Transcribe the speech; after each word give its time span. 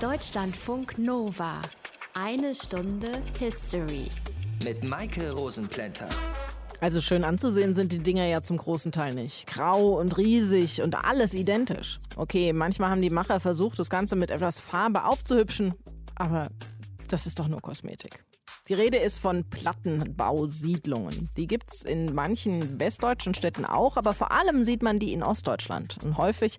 Deutschlandfunk 0.00 0.98
Nova. 0.98 1.62
Eine 2.14 2.54
Stunde 2.54 3.22
History. 3.38 4.08
Mit 4.64 4.82
Maike 4.82 5.32
Rosenplanter. 5.32 6.08
Also 6.80 7.00
schön 7.00 7.22
anzusehen 7.22 7.74
sind 7.74 7.92
die 7.92 8.00
Dinger 8.00 8.26
ja 8.26 8.42
zum 8.42 8.56
großen 8.56 8.90
Teil 8.90 9.14
nicht. 9.14 9.46
Grau 9.46 10.00
und 10.00 10.18
riesig 10.18 10.82
und 10.82 10.96
alles 10.96 11.32
identisch. 11.32 12.00
Okay, 12.16 12.52
manchmal 12.52 12.90
haben 12.90 13.02
die 13.02 13.10
Macher 13.10 13.38
versucht, 13.38 13.78
das 13.78 13.88
Ganze 13.88 14.16
mit 14.16 14.32
etwas 14.32 14.58
Farbe 14.58 15.04
aufzuhübschen, 15.04 15.74
aber 16.16 16.48
das 17.08 17.26
ist 17.26 17.38
doch 17.38 17.46
nur 17.46 17.60
Kosmetik. 17.60 18.24
Die 18.68 18.74
Rede 18.74 18.96
ist 18.96 19.18
von 19.18 19.44
Plattenbausiedlungen. 19.44 21.28
Die 21.36 21.46
gibt 21.46 21.70
es 21.70 21.82
in 21.82 22.14
manchen 22.14 22.80
westdeutschen 22.80 23.34
Städten 23.34 23.66
auch, 23.66 23.98
aber 23.98 24.14
vor 24.14 24.32
allem 24.32 24.64
sieht 24.64 24.82
man 24.82 24.98
die 24.98 25.12
in 25.12 25.22
Ostdeutschland. 25.22 25.98
Und 26.02 26.16
häufig 26.16 26.58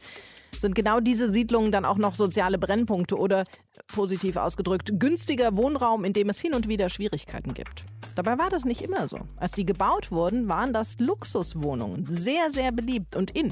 sind 0.56 0.76
genau 0.76 1.00
diese 1.00 1.34
Siedlungen 1.34 1.72
dann 1.72 1.84
auch 1.84 1.98
noch 1.98 2.14
soziale 2.14 2.60
Brennpunkte 2.60 3.18
oder, 3.18 3.46
positiv 3.88 4.36
ausgedrückt, 4.36 4.92
günstiger 5.00 5.58
Wohnraum, 5.58 6.06
in 6.06 6.14
dem 6.14 6.30
es 6.30 6.40
hin 6.40 6.54
und 6.54 6.68
wieder 6.68 6.90
Schwierigkeiten 6.90 7.56
gibt. 7.56 7.84
Dabei 8.14 8.38
war 8.38 8.52
das 8.52 8.66
nicht 8.66 8.84
immer 8.84 9.08
so. 9.08 9.20
Als 9.38 9.54
die 9.54 9.66
gebaut 9.66 10.12
wurden, 10.12 10.48
waren 10.48 10.74
das 10.74 11.00
Luxuswohnungen, 11.00 12.06
sehr, 12.08 12.52
sehr 12.52 12.72
beliebt 12.72 13.16
und 13.16 13.32
in. 13.32 13.52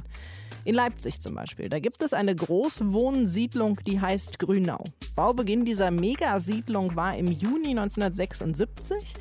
In 0.65 0.75
Leipzig 0.75 1.21
zum 1.21 1.35
Beispiel. 1.35 1.69
Da 1.69 1.79
gibt 1.79 2.01
es 2.01 2.13
eine 2.13 2.35
Großwohnsiedlung, 2.35 3.79
die 3.85 3.99
heißt 3.99 4.39
Grünau. 4.39 4.81
Baubeginn 5.15 5.65
dieser 5.65 5.91
Megasiedlung 5.91 6.95
war 6.95 7.17
im 7.17 7.27
Juni 7.27 7.71
1976 7.71 9.13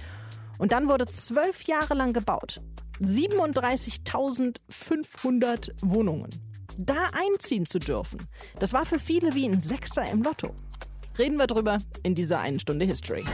und 0.58 0.70
dann 0.72 0.88
wurde 0.88 1.06
zwölf 1.06 1.64
Jahre 1.64 1.94
lang 1.94 2.12
gebaut. 2.12 2.60
37.500 3.00 5.72
Wohnungen. 5.82 6.30
Da 6.78 7.08
einziehen 7.12 7.66
zu 7.66 7.80
dürfen, 7.80 8.28
das 8.58 8.72
war 8.72 8.86
für 8.86 8.98
viele 8.98 9.34
wie 9.34 9.46
ein 9.46 9.60
Sechser 9.60 10.10
im 10.10 10.22
Lotto. 10.22 10.54
Reden 11.18 11.36
wir 11.36 11.46
drüber 11.46 11.76
in 12.02 12.14
dieser 12.14 12.40
einen 12.40 12.58
Stunde 12.60 12.86
History. 12.86 13.24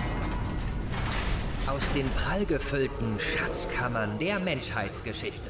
Aus 1.66 1.92
den 1.92 2.10
prallgefüllten 2.10 3.20
Schatzkammern 3.20 4.19
der 4.19 4.41
Menschheitsgeschichte. 4.41 5.48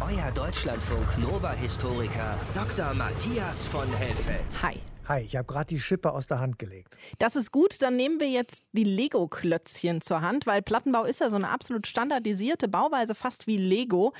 Euer 0.00 0.30
Deutschlandfunk 0.30 1.18
Nova-Historiker 1.18 2.38
Dr. 2.54 2.94
Matthias 2.94 3.66
von 3.66 3.92
Helfeld. 3.94 4.44
Hi. 4.62 4.76
Hi, 5.08 5.22
ich 5.22 5.34
habe 5.34 5.44
gerade 5.44 5.66
die 5.66 5.80
Schippe 5.80 6.12
aus 6.12 6.28
der 6.28 6.38
Hand 6.38 6.60
gelegt. 6.60 6.96
Das 7.18 7.34
ist 7.34 7.50
gut, 7.50 7.82
dann 7.82 7.96
nehmen 7.96 8.20
wir 8.20 8.28
jetzt 8.28 8.62
die 8.72 8.84
Lego-Klötzchen 8.84 10.00
zur 10.00 10.20
Hand, 10.20 10.46
weil 10.46 10.62
Plattenbau 10.62 11.02
ist 11.02 11.18
ja 11.18 11.30
so 11.30 11.36
eine 11.36 11.48
absolut 11.48 11.88
standardisierte 11.88 12.68
Bauweise, 12.68 13.16
fast 13.16 13.48
wie 13.48 13.56
Lego. 13.56 14.12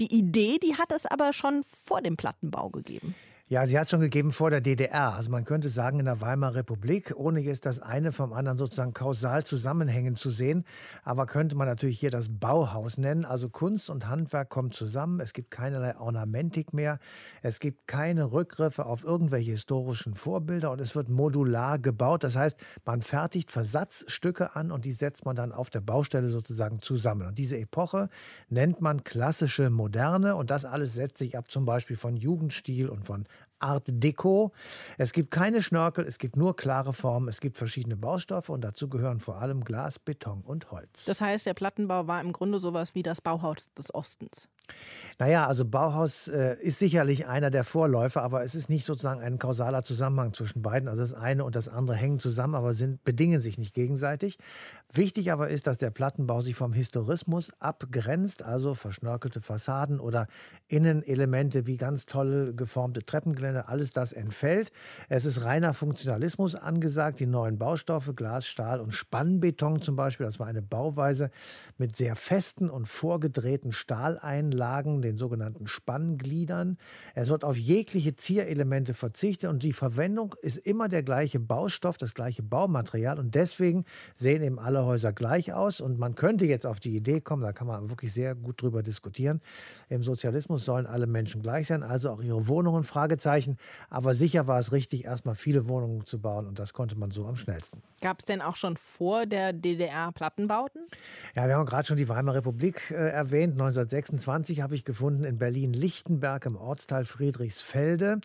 Die 0.00 0.14
Idee, 0.14 0.58
die 0.58 0.76
hat 0.76 0.92
es 0.92 1.06
aber 1.06 1.32
schon 1.32 1.62
vor 1.62 2.02
dem 2.02 2.18
Plattenbau 2.18 2.68
gegeben. 2.68 3.14
Ja, 3.48 3.64
sie 3.64 3.78
hat 3.78 3.84
es 3.84 3.90
schon 3.90 4.00
gegeben 4.00 4.32
vor 4.32 4.50
der 4.50 4.60
DDR. 4.60 5.14
Also 5.14 5.30
man 5.30 5.44
könnte 5.44 5.68
sagen, 5.68 6.00
in 6.00 6.06
der 6.06 6.20
Weimarer 6.20 6.56
Republik, 6.56 7.12
ohne 7.14 7.38
jetzt 7.38 7.64
das 7.64 7.78
eine 7.78 8.10
vom 8.10 8.32
anderen 8.32 8.58
sozusagen 8.58 8.92
kausal 8.92 9.44
zusammenhängen 9.44 10.16
zu 10.16 10.30
sehen. 10.30 10.64
Aber 11.04 11.26
könnte 11.26 11.54
man 11.54 11.68
natürlich 11.68 12.00
hier 12.00 12.10
das 12.10 12.26
Bauhaus 12.28 12.98
nennen. 12.98 13.24
Also 13.24 13.48
Kunst 13.48 13.88
und 13.88 14.08
Handwerk 14.08 14.48
kommen 14.48 14.72
zusammen. 14.72 15.20
Es 15.20 15.32
gibt 15.32 15.52
keinerlei 15.52 15.96
Ornamentik 15.96 16.72
mehr. 16.72 16.98
Es 17.40 17.60
gibt 17.60 17.86
keine 17.86 18.32
Rückgriffe 18.32 18.84
auf 18.84 19.04
irgendwelche 19.04 19.52
historischen 19.52 20.16
Vorbilder 20.16 20.72
und 20.72 20.80
es 20.80 20.96
wird 20.96 21.08
modular 21.08 21.78
gebaut. 21.78 22.24
Das 22.24 22.34
heißt, 22.34 22.58
man 22.84 23.00
fertigt 23.00 23.52
Versatzstücke 23.52 24.56
an 24.56 24.72
und 24.72 24.84
die 24.84 24.90
setzt 24.90 25.24
man 25.24 25.36
dann 25.36 25.52
auf 25.52 25.70
der 25.70 25.82
Baustelle 25.82 26.30
sozusagen 26.30 26.82
zusammen. 26.82 27.28
Und 27.28 27.38
diese 27.38 27.56
Epoche 27.56 28.08
nennt 28.48 28.80
man 28.80 29.04
klassische 29.04 29.70
Moderne 29.70 30.34
und 30.34 30.50
das 30.50 30.64
alles 30.64 30.94
setzt 30.94 31.18
sich 31.18 31.38
ab 31.38 31.48
zum 31.48 31.64
Beispiel 31.64 31.96
von 31.96 32.16
Jugendstil 32.16 32.88
und 32.88 33.06
von 33.06 33.24
Art 33.58 33.84
Deco. 33.88 34.52
Es 34.98 35.12
gibt 35.12 35.30
keine 35.30 35.62
Schnörkel, 35.62 36.04
es 36.04 36.18
gibt 36.18 36.36
nur 36.36 36.56
klare 36.56 36.92
Formen, 36.92 37.28
es 37.28 37.40
gibt 37.40 37.58
verschiedene 37.58 37.96
Baustoffe 37.96 38.48
und 38.50 38.62
dazu 38.62 38.88
gehören 38.88 39.20
vor 39.20 39.40
allem 39.40 39.64
Glas, 39.64 39.98
Beton 39.98 40.42
und 40.42 40.70
Holz. 40.70 41.04
Das 41.06 41.20
heißt, 41.20 41.46
der 41.46 41.54
Plattenbau 41.54 42.06
war 42.06 42.20
im 42.20 42.32
Grunde 42.32 42.58
sowas 42.58 42.94
wie 42.94 43.02
das 43.02 43.20
Bauhaus 43.20 43.72
des 43.74 43.94
Ostens. 43.94 44.48
Naja, 45.18 45.46
also 45.46 45.64
Bauhaus 45.64 46.28
äh, 46.28 46.56
ist 46.60 46.78
sicherlich 46.78 47.26
einer 47.26 47.50
der 47.50 47.64
Vorläufer, 47.64 48.22
aber 48.22 48.44
es 48.44 48.54
ist 48.54 48.68
nicht 48.68 48.84
sozusagen 48.84 49.22
ein 49.22 49.38
kausaler 49.38 49.82
Zusammenhang 49.82 50.34
zwischen 50.34 50.60
beiden. 50.60 50.88
Also 50.88 51.00
das 51.00 51.14
eine 51.14 51.42
und 51.42 51.56
das 51.56 51.68
andere 51.68 51.96
hängen 51.96 52.18
zusammen, 52.18 52.54
aber 52.54 52.74
sind, 52.74 53.02
bedingen 53.02 53.40
sich 53.40 53.56
nicht 53.56 53.72
gegenseitig. 53.72 54.36
Wichtig 54.92 55.32
aber 55.32 55.48
ist, 55.48 55.66
dass 55.66 55.78
der 55.78 55.90
Plattenbau 55.90 56.42
sich 56.42 56.54
vom 56.54 56.74
Historismus 56.74 57.50
abgrenzt, 57.60 58.42
also 58.42 58.74
verschnörkelte 58.74 59.40
Fassaden 59.40 60.00
oder 60.00 60.26
Innenelemente 60.68 61.66
wie 61.66 61.78
ganz 61.78 62.04
toll 62.04 62.52
geformte 62.54 63.02
Treppengeländer, 63.02 63.70
alles 63.70 63.92
das 63.92 64.12
entfällt. 64.12 64.70
Es 65.08 65.24
ist 65.24 65.44
reiner 65.44 65.72
Funktionalismus 65.72 66.54
angesagt, 66.54 67.20
die 67.20 67.26
neuen 67.26 67.58
Baustoffe, 67.58 68.14
Glas, 68.14 68.46
Stahl 68.46 68.80
und 68.80 68.92
Spannbeton 68.92 69.80
zum 69.80 69.96
Beispiel, 69.96 70.26
das 70.26 70.38
war 70.38 70.46
eine 70.46 70.62
Bauweise 70.62 71.30
mit 71.78 71.96
sehr 71.96 72.16
festen 72.16 72.68
und 72.68 72.86
vorgedrehten 72.86 73.72
Stahleinlagen 73.72 74.55
Anlagen, 74.56 75.02
den 75.02 75.18
sogenannten 75.18 75.66
Spanngliedern. 75.66 76.78
Es 77.14 77.28
wird 77.28 77.44
auf 77.44 77.56
jegliche 77.58 78.16
Zierelemente 78.16 78.94
verzichtet 78.94 79.50
und 79.50 79.62
die 79.62 79.74
Verwendung 79.74 80.34
ist 80.40 80.56
immer 80.56 80.88
der 80.88 81.02
gleiche 81.02 81.38
Baustoff, 81.38 81.98
das 81.98 82.14
gleiche 82.14 82.42
Baumaterial 82.42 83.18
und 83.18 83.34
deswegen 83.34 83.84
sehen 84.16 84.42
eben 84.42 84.58
alle 84.58 84.84
Häuser 84.84 85.12
gleich 85.12 85.52
aus 85.52 85.82
und 85.82 85.98
man 85.98 86.14
könnte 86.14 86.46
jetzt 86.46 86.66
auf 86.66 86.80
die 86.80 86.96
Idee 86.96 87.20
kommen, 87.20 87.42
da 87.42 87.52
kann 87.52 87.66
man 87.66 87.90
wirklich 87.90 88.14
sehr 88.14 88.34
gut 88.34 88.62
drüber 88.62 88.82
diskutieren. 88.82 89.42
Im 89.90 90.02
Sozialismus 90.02 90.64
sollen 90.64 90.86
alle 90.86 91.06
Menschen 91.06 91.42
gleich 91.42 91.66
sein, 91.66 91.82
also 91.82 92.10
auch 92.10 92.22
ihre 92.22 92.48
Wohnungen, 92.48 92.84
Fragezeichen. 92.84 93.58
Aber 93.90 94.14
sicher 94.14 94.46
war 94.46 94.58
es 94.58 94.72
richtig, 94.72 95.04
erstmal 95.04 95.34
viele 95.34 95.68
Wohnungen 95.68 96.06
zu 96.06 96.18
bauen 96.18 96.46
und 96.46 96.58
das 96.58 96.72
konnte 96.72 96.96
man 96.96 97.10
so 97.10 97.26
am 97.26 97.36
schnellsten. 97.36 97.82
Gab 98.00 98.20
es 98.20 98.24
denn 98.24 98.40
auch 98.40 98.56
schon 98.56 98.76
vor 98.76 99.26
der 99.26 99.52
DDR 99.52 100.12
Plattenbauten? 100.12 100.82
Ja, 101.34 101.46
wir 101.46 101.56
haben 101.56 101.66
gerade 101.66 101.86
schon 101.86 101.96
die 101.96 102.08
Weimarer 102.08 102.36
Republik 102.36 102.90
äh, 102.90 102.94
erwähnt, 102.94 103.52
1926 103.52 104.45
1920 104.46 104.60
habe 104.60 104.74
ich 104.76 104.84
gefunden 104.84 105.24
in 105.24 105.38
Berlin-Lichtenberg 105.38 106.46
im 106.46 106.56
Ortsteil 106.56 107.04
Friedrichsfelde. 107.04 108.20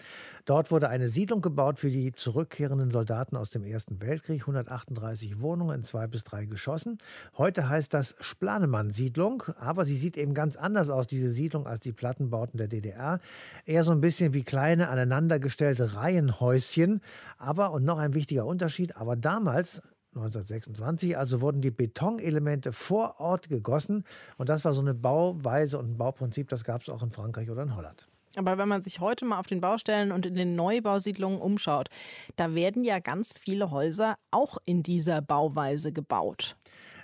Dort 0.46 0.70
wurde 0.70 0.90
eine 0.90 1.08
Siedlung 1.08 1.42
gebaut 1.42 1.80
für 1.80 1.90
die 1.90 2.12
zurückkehrenden 2.12 2.92
Soldaten 2.92 3.36
aus 3.36 3.50
dem 3.50 3.64
Ersten 3.64 4.00
Weltkrieg. 4.02 4.42
138 4.42 5.42
Wohnungen 5.42 5.80
in 5.80 5.84
zwei 5.84 6.06
bis 6.06 6.24
drei 6.24 6.46
Geschossen. 6.46 7.00
Heute 7.38 7.70
heißt 7.70 7.94
das 7.94 8.16
Splanemann-Siedlung, 8.20 9.44
aber 9.60 9.86
sie 9.86 9.98
sieht 9.98 10.16
eben 10.16 10.34
ganz 10.34 10.56
anders 10.56 10.90
aus, 10.90 11.08
diese 11.08 11.32
Siedlung, 11.32 11.66
als 11.66 11.80
die 11.80 11.92
Plattenbauten 11.92 12.58
der 12.58 12.68
DDR. 12.68 13.20
Eher 13.66 13.84
so 13.84 13.92
ein 13.92 14.02
bisschen 14.02 14.34
wie 14.34 14.44
kleine 14.44 14.90
aneinandergestellte 14.90 15.96
Reihenhäuschen. 15.96 17.02
Aber, 17.40 17.72
und 17.72 17.84
noch 17.84 17.98
ein 17.98 18.14
wichtiger 18.14 18.46
Unterschied, 18.46 18.96
aber 18.98 19.16
damals 19.16 19.82
1926. 20.16 21.18
Also 21.18 21.42
wurden 21.42 21.62
die 21.62 21.72
Betonelemente 21.72 22.74
vor 22.74 23.20
Ort 23.20 23.50
gegossen. 23.50 24.04
Und 24.38 24.50
das 24.50 24.66
war 24.66 24.74
so 24.74 24.82
eine 24.82 24.94
Bauweise 24.94 25.78
und 25.80 25.92
ein 25.92 25.98
Bauprinzip, 25.98 26.50
das 26.50 26.64
gab 26.64 26.82
es 26.82 26.90
auch 26.90 27.04
in 27.04 27.12
Frankreich 27.12 27.50
oder 27.50 27.64
in 27.64 27.76
Holland. 27.76 28.08
Aber 28.38 28.58
wenn 28.58 28.70
man 28.70 28.82
sich 28.82 29.00
heute 29.00 29.26
mal 29.26 29.40
auf 29.40 29.48
den 29.48 29.60
Baustellen 29.60 30.12
und 30.12 30.26
in 30.26 30.36
den 30.36 30.56
Neubausiedlungen 30.56 31.42
umschaut, 31.42 31.90
da 32.38 32.56
werden 32.56 32.84
ja 32.84 33.00
ganz 33.00 33.38
viele 33.38 33.72
Häuser 33.72 34.16
auch 34.32 34.58
in 34.64 34.84
dieser 34.84 35.22
Bauweise 35.22 35.92
gebaut. 35.92 36.56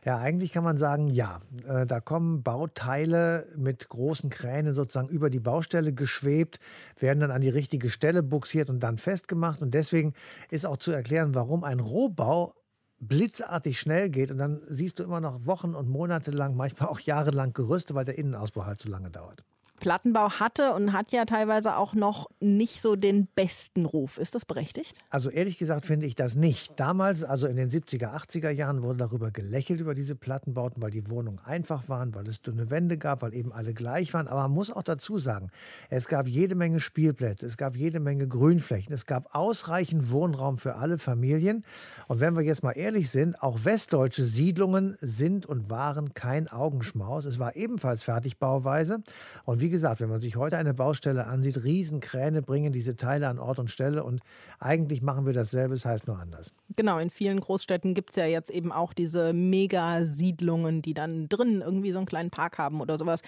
Ja, 0.06 0.20
eigentlich 0.20 0.54
kann 0.54 0.64
man 0.64 0.78
sagen, 0.78 1.10
ja. 1.10 1.42
Äh, 1.68 1.86
da 1.86 2.00
kommen 2.00 2.44
Bauteile 2.44 3.46
mit 3.58 3.90
großen 3.90 4.30
Kränen 4.30 4.74
sozusagen 4.74 5.10
über 5.10 5.30
die 5.30 5.42
Baustelle 5.42 5.92
geschwebt, 5.92 6.60
werden 6.98 7.20
dann 7.20 7.32
an 7.32 7.42
die 7.42 7.50
richtige 7.50 7.90
Stelle 7.90 8.24
buxiert 8.24 8.70
und 8.70 8.80
dann 8.80 8.98
festgemacht. 8.98 9.62
Und 9.62 9.74
deswegen 9.74 10.14
ist 10.50 10.66
auch 10.66 10.78
zu 10.78 10.92
erklären, 10.92 11.36
warum 11.36 11.66
ein 11.66 11.82
Rohbau 11.82 12.54
blitzartig 13.00 13.80
schnell 13.80 14.10
geht 14.10 14.32
und 14.32 14.38
dann 14.38 14.62
siehst 14.68 15.00
du 15.00 15.04
immer 15.04 15.22
noch 15.22 15.46
Wochen 15.46 15.76
und 15.76 15.90
Monate 15.90 16.32
lang, 16.32 16.56
manchmal 16.56 16.90
auch 16.90 17.00
jahrelang 17.00 17.54
Gerüste, 17.54 17.96
weil 17.96 18.06
der 18.06 18.18
Innenausbau 18.18 18.66
halt 18.66 18.82
so 18.82 18.90
lange 18.90 19.12
dauert. 19.12 19.44
Plattenbau 19.80 20.32
hatte 20.32 20.74
und 20.74 20.94
hat 20.94 21.12
ja 21.12 21.26
teilweise 21.26 21.78
auch 21.78 21.94
noch 21.94 22.28
nicht 22.40 22.82
so 22.82 22.96
den 22.96 23.28
besten 23.28 23.86
Ruf. 23.86 24.18
Ist 24.18 24.36
das 24.36 24.46
berechtigt? 24.46 24.98
Also 25.10 25.30
ehrlich 25.30 25.58
gesagt 25.58 25.86
finde 25.86 26.06
ich 26.06 26.16
das 26.16 26.36
nicht. 26.36 26.80
Damals, 26.80 27.24
also 27.24 27.48
in 27.48 27.56
den 27.56 27.70
70er, 27.70 28.14
80er 28.16 28.50
Jahren, 28.50 28.82
wurde 28.82 28.98
darüber 28.98 29.32
gelächelt, 29.32 29.80
über 29.80 29.94
diese 29.94 30.16
Plattenbauten, 30.16 30.82
weil 30.82 30.92
die 30.92 31.10
Wohnungen 31.10 31.40
einfach 31.40 31.88
waren, 31.90 32.14
weil 32.16 32.28
es 32.28 32.42
dünne 32.42 32.70
Wände 32.72 32.98
gab, 32.98 33.22
weil 33.22 33.34
eben 33.34 33.54
alle 33.54 33.74
gleich 33.74 34.14
waren. 34.14 34.28
Aber 34.28 34.42
man 34.42 34.52
muss 34.52 34.72
auch 34.72 34.84
dazu 34.84 35.20
sagen, 35.20 35.50
es 35.90 36.08
gab 36.08 36.28
jede 36.28 36.56
Menge 36.56 36.80
Spielplätze, 36.80 37.46
es 37.46 37.58
gab 37.58 37.76
jede 37.76 38.00
Menge 38.00 38.28
Grünflächen, 38.28 38.94
es 38.94 39.06
gab 39.06 39.34
ausreichend 39.36 40.12
Wohnraum 40.12 40.58
für 40.58 40.76
alle 40.76 40.98
Familien. 40.98 41.64
Und 42.08 42.20
wenn 42.20 42.36
wir 42.36 42.44
jetzt 42.44 42.64
mal 42.64 42.72
ehrlich 42.72 43.10
sind, 43.10 43.42
auch 43.42 43.66
westdeutsche 43.66 44.26
Siedlungen 44.26 44.98
sind 45.02 45.46
und 45.46 45.70
waren 45.70 46.14
kein 46.14 46.48
Augenschmaus. 46.48 47.26
Es 47.26 47.40
war 47.40 47.56
ebenfalls 47.56 48.04
Fertigbauweise. 48.04 49.02
Und 49.46 49.62
wie 49.62 49.67
wie 49.68 49.72
gesagt, 49.72 50.00
wenn 50.00 50.08
man 50.08 50.22
sich 50.22 50.38
heute 50.38 50.58
eine 50.58 50.74
Baustelle 50.74 51.28
ansieht, 51.28 51.62
Riesenkräne 51.62 52.42
bringen 52.42 52.72
diese 52.72 52.96
Teile 52.96 53.28
an 53.28 53.38
Ort 53.38 53.60
und 53.60 53.70
Stelle 53.70 54.06
und 54.06 54.22
eigentlich 54.60 55.02
machen 55.02 55.26
wir 55.26 55.34
dasselbe, 55.34 55.74
es 55.74 55.82
das 55.82 55.92
heißt 55.92 56.08
nur 56.08 56.18
anders. 56.18 56.54
Genau, 56.78 57.00
in 57.00 57.10
vielen 57.10 57.42
Großstädten 57.42 57.94
gibt 57.94 58.12
es 58.12 58.16
ja 58.16 58.26
jetzt 58.26 58.50
eben 58.50 58.72
auch 58.72 58.94
diese 58.94 59.34
Megasiedlungen, 59.34 60.82
die 60.82 60.94
dann 60.94 61.28
drin 61.28 61.60
irgendwie 61.60 61.92
so 61.92 62.00
einen 62.00 62.06
kleinen 62.06 62.30
Park 62.30 62.58
haben 62.58 62.80
oder 62.80 62.98
sowas. 62.98 63.20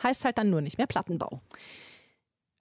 Heißt 0.00 0.24
halt 0.24 0.38
dann 0.38 0.48
nur 0.48 0.60
nicht 0.60 0.78
mehr 0.78 0.86
Plattenbau. 0.86 1.40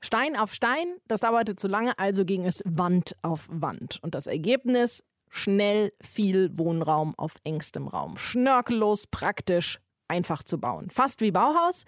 Stein 0.01 0.35
auf 0.35 0.55
Stein, 0.55 0.87
das 1.07 1.19
dauerte 1.19 1.55
zu 1.55 1.67
lange, 1.67 1.99
also 1.99 2.25
ging 2.25 2.47
es 2.47 2.63
Wand 2.65 3.15
auf 3.21 3.47
Wand. 3.51 3.99
Und 4.01 4.15
das 4.15 4.25
Ergebnis? 4.25 5.03
Schnell 5.29 5.93
viel 6.01 6.57
Wohnraum 6.57 7.13
auf 7.15 7.35
engstem 7.43 7.87
Raum. 7.87 8.17
Schnörkellos, 8.17 9.05
praktisch, 9.05 9.79
einfach 10.07 10.41
zu 10.41 10.59
bauen. 10.59 10.89
Fast 10.89 11.21
wie 11.21 11.29
Bauhaus, 11.29 11.83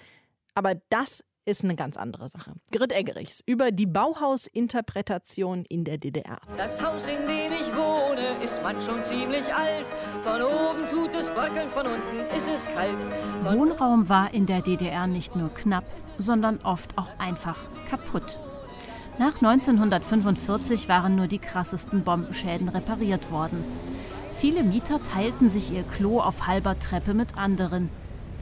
aber 0.54 0.76
das 0.90 1.24
ist 1.52 1.64
eine 1.64 1.76
ganz 1.76 1.98
andere 1.98 2.30
Sache. 2.30 2.54
Grit 2.72 2.92
Eggerichs 2.92 3.44
über 3.46 3.72
die 3.72 3.86
Bauhausinterpretation 3.86 5.66
in 5.66 5.84
der 5.84 5.98
DDR. 5.98 6.40
Das 6.58 6.82
Haus, 6.82 7.06
in 7.08 7.28
dem 7.28 7.52
ich 7.52 7.76
wohne, 7.76 8.42
ist 8.44 8.64
man 8.64 8.80
schon 8.80 9.04
ziemlich 9.04 9.54
alt. 9.54 9.92
Von 10.24 10.42
oben 10.42 10.88
tut 10.90 11.14
es 11.14 11.30
bröckeln, 11.30 11.70
von 11.70 11.86
unten 11.86 12.20
ist 12.36 12.48
es 12.48 12.66
kalt. 12.66 13.02
Von 13.44 13.60
Wohnraum 13.60 14.10
war 14.10 14.34
in 14.34 14.46
der 14.46 14.62
DDR 14.62 15.08
nicht 15.08 15.36
nur 15.36 15.54
knapp, 15.54 15.86
sondern 16.18 16.60
oft 16.64 16.98
auch 16.98 17.20
einfach 17.20 17.58
kaputt. 17.90 18.40
Nach 19.20 19.36
1945 19.36 20.88
waren 20.88 21.16
nur 21.16 21.28
die 21.28 21.40
krassesten 21.40 22.04
Bombenschäden 22.04 22.70
repariert 22.70 23.30
worden. 23.30 23.64
Viele 24.32 24.64
Mieter 24.64 25.04
teilten 25.04 25.50
sich 25.50 25.72
ihr 25.72 25.84
Klo 25.84 26.22
auf 26.22 26.48
halber 26.48 26.80
Treppe 26.80 27.14
mit 27.14 27.38
anderen. 27.38 27.90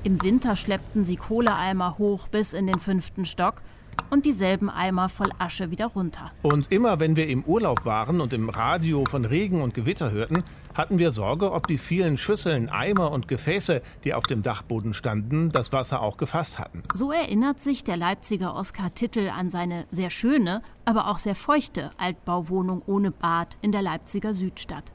Im 0.04 0.24
Winter 0.24 0.56
schleppten 0.56 1.04
sie 1.04 1.18
Kohleeimer 1.18 1.98
hoch 1.98 2.30
bis 2.30 2.54
in 2.54 2.68
den 2.68 2.80
fünften 2.80 3.26
Stock 3.26 3.62
und 4.10 4.26
dieselben 4.26 4.70
Eimer 4.70 5.10
voll 5.10 5.30
Asche 5.40 5.72
wieder 5.72 5.88
runter. 5.88 6.32
Und 6.42 6.72
immer 6.72 7.02
wenn 7.02 7.18
wir 7.18 7.28
im 7.28 7.44
Urlaub 7.44 7.84
waren 7.84 8.22
und 8.22 8.32
im 8.32 8.48
Radio 8.48 9.04
von 9.04 9.26
Regen 9.26 9.62
und 9.62 9.74
Gewitter 9.74 10.12
hörten, 10.12 10.44
hatten 10.74 11.00
wir 11.00 11.12
Sorge, 11.12 11.52
ob 11.52 11.68
die 11.68 11.78
vielen 11.78 12.18
Schüsseln, 12.18 12.70
Eimer 12.70 13.12
und 13.12 13.28
Gefäße, 13.28 13.82
die 14.06 14.14
auf 14.14 14.24
dem 14.24 14.42
Dachboden 14.42 14.94
standen, 14.94 15.50
das 15.50 15.74
Wasser 15.74 16.02
auch 16.02 16.16
gefasst 16.16 16.60
hatten. 16.60 16.82
So 16.94 17.12
erinnert 17.12 17.60
sich 17.60 17.84
der 17.84 17.98
Leipziger 17.98 18.56
Oskar 18.56 18.96
Tittel 18.96 19.30
an 19.30 19.50
seine 19.50 19.86
sehr 19.92 20.10
schöne, 20.10 20.62
aber 20.86 21.08
auch 21.08 21.20
sehr 21.20 21.36
feuchte 21.36 21.90
Altbauwohnung 21.98 22.82
ohne 22.86 23.12
Bad 23.12 23.58
in 23.62 23.74
der 23.74 23.82
Leipziger 23.82 24.34
Südstadt. 24.34 24.94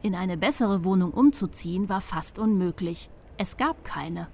In 0.00 0.14
eine 0.14 0.36
bessere 0.36 0.84
Wohnung 0.84 1.10
umzuziehen 1.10 1.88
war 1.88 2.00
fast 2.00 2.38
unmöglich. 2.38 3.10
Es 3.40 3.56
gab 3.56 3.84
keine. 3.84 4.26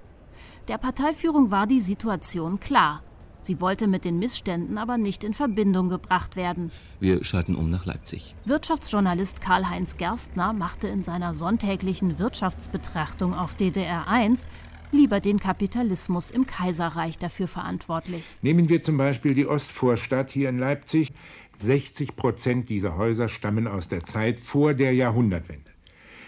Der 0.67 0.79
Parteiführung 0.79 1.51
war 1.51 1.67
die 1.67 1.79
Situation 1.79 2.59
klar. 2.59 3.03
Sie 3.41 3.61
wollte 3.61 3.87
mit 3.87 4.03
den 4.03 4.17
Missständen 4.17 4.79
aber 4.79 4.97
nicht 4.97 5.23
in 5.23 5.35
Verbindung 5.35 5.89
gebracht 5.89 6.35
werden. 6.35 6.71
Wir 6.99 7.23
schalten 7.23 7.55
um 7.55 7.69
nach 7.69 7.85
Leipzig. 7.85 8.35
Wirtschaftsjournalist 8.45 9.41
Karl-Heinz 9.41 9.97
Gerstner 9.97 10.53
machte 10.53 10.87
in 10.87 11.03
seiner 11.03 11.35
sonntäglichen 11.35 12.17
Wirtschaftsbetrachtung 12.17 13.35
auf 13.35 13.53
DDR 13.53 14.07
1 14.07 14.47
lieber 14.91 15.19
den 15.19 15.39
Kapitalismus 15.39 16.31
im 16.31 16.47
Kaiserreich 16.47 17.19
dafür 17.19 17.47
verantwortlich. 17.47 18.37
Nehmen 18.41 18.69
wir 18.69 18.81
zum 18.81 18.97
Beispiel 18.97 19.35
die 19.35 19.45
Ostvorstadt 19.45 20.31
hier 20.31 20.49
in 20.49 20.57
Leipzig. 20.57 21.13
60 21.59 22.15
Prozent 22.15 22.69
dieser 22.69 22.97
Häuser 22.97 23.27
stammen 23.27 23.67
aus 23.67 23.87
der 23.87 24.03
Zeit 24.03 24.39
vor 24.39 24.73
der 24.73 24.93
Jahrhundertwende. 24.93 25.64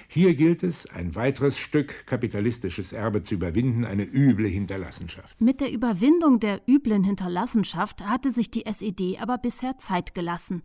Hier 0.09 0.35
gilt 0.35 0.63
es, 0.63 0.89
ein 0.89 1.15
weiteres 1.15 1.57
Stück 1.57 2.05
kapitalistisches 2.07 2.93
Erbe 2.93 3.23
zu 3.23 3.35
überwinden, 3.35 3.83
eine 3.85 4.03
üble 4.03 4.47
Hinterlassenschaft. 4.47 5.39
Mit 5.41 5.59
der 5.59 5.71
Überwindung 5.71 6.39
der 6.39 6.61
üblen 6.65 7.03
Hinterlassenschaft 7.03 8.05
hatte 8.05 8.31
sich 8.31 8.49
die 8.49 8.65
SED 8.65 9.19
aber 9.19 9.37
bisher 9.37 9.77
Zeit 9.77 10.15
gelassen. 10.15 10.61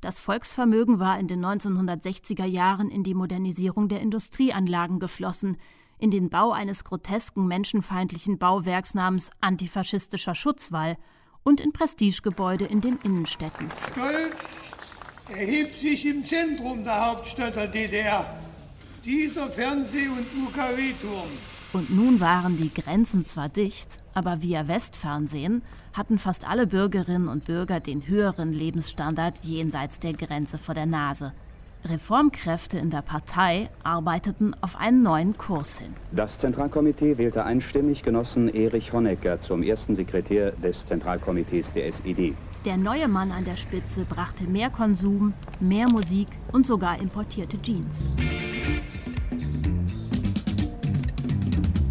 Das 0.00 0.18
Volksvermögen 0.18 0.98
war 0.98 1.20
in 1.20 1.28
den 1.28 1.44
1960er 1.44 2.46
Jahren 2.46 2.90
in 2.90 3.04
die 3.04 3.14
Modernisierung 3.14 3.88
der 3.88 4.00
Industrieanlagen 4.00 4.98
geflossen, 4.98 5.56
in 5.98 6.10
den 6.10 6.28
Bau 6.28 6.50
eines 6.50 6.82
grotesken 6.82 7.46
menschenfeindlichen 7.46 8.38
Bauwerks 8.38 8.94
namens 8.94 9.30
antifaschistischer 9.40 10.34
Schutzwall 10.34 10.96
und 11.44 11.60
in 11.60 11.72
Prestigegebäude 11.72 12.64
in 12.64 12.80
den 12.80 12.98
Innenstädten. 13.04 13.68
Stolz 13.92 14.72
erhebt 15.28 15.76
sich 15.78 16.04
im 16.06 16.24
Zentrum 16.24 16.82
der 16.82 17.06
Hauptstadt 17.06 17.54
der 17.54 17.68
DDR. 17.68 18.49
Dieser 19.04 19.48
Fernseh- 19.48 20.08
und 20.08 20.26
UKW-Turm. 20.46 21.30
Und 21.72 21.88
nun 21.88 22.20
waren 22.20 22.58
die 22.58 22.72
Grenzen 22.72 23.24
zwar 23.24 23.48
dicht, 23.48 23.98
aber 24.12 24.42
via 24.42 24.68
Westfernsehen 24.68 25.62
hatten 25.96 26.18
fast 26.18 26.46
alle 26.46 26.66
Bürgerinnen 26.66 27.28
und 27.28 27.46
Bürger 27.46 27.80
den 27.80 28.06
höheren 28.06 28.52
Lebensstandard 28.52 29.38
jenseits 29.42 30.00
der 30.00 30.12
Grenze 30.12 30.58
vor 30.58 30.74
der 30.74 30.84
Nase. 30.84 31.32
Reformkräfte 31.86 32.76
in 32.76 32.90
der 32.90 33.00
Partei 33.00 33.70
arbeiteten 33.84 34.54
auf 34.60 34.76
einen 34.76 35.02
neuen 35.02 35.38
Kurs 35.38 35.78
hin. 35.78 35.94
Das 36.12 36.38
Zentralkomitee 36.38 37.16
wählte 37.16 37.44
einstimmig 37.44 38.02
Genossen 38.02 38.48
Erich 38.50 38.92
Honecker 38.92 39.40
zum 39.40 39.62
ersten 39.62 39.96
Sekretär 39.96 40.52
des 40.52 40.84
Zentralkomitees 40.84 41.72
der 41.72 41.86
SED. 41.86 42.34
Der 42.66 42.76
neue 42.76 43.08
Mann 43.08 43.32
an 43.32 43.46
der 43.46 43.56
Spitze 43.56 44.04
brachte 44.04 44.44
mehr 44.44 44.68
Konsum, 44.68 45.32
mehr 45.60 45.88
Musik 45.88 46.28
und 46.52 46.66
sogar 46.66 47.00
importierte 47.00 47.60
Jeans. 47.62 48.12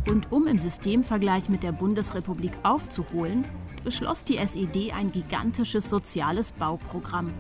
Und 0.08 0.32
um 0.32 0.46
im 0.46 0.60
Systemvergleich 0.60 1.50
mit 1.50 1.64
der 1.64 1.72
Bundesrepublik 1.72 2.52
aufzuholen, 2.62 3.46
beschloss 3.84 4.24
die 4.24 4.38
SED 4.38 4.92
ein 4.92 5.12
gigantisches 5.12 5.90
soziales 5.90 6.52
Bauprogramm. 6.52 7.34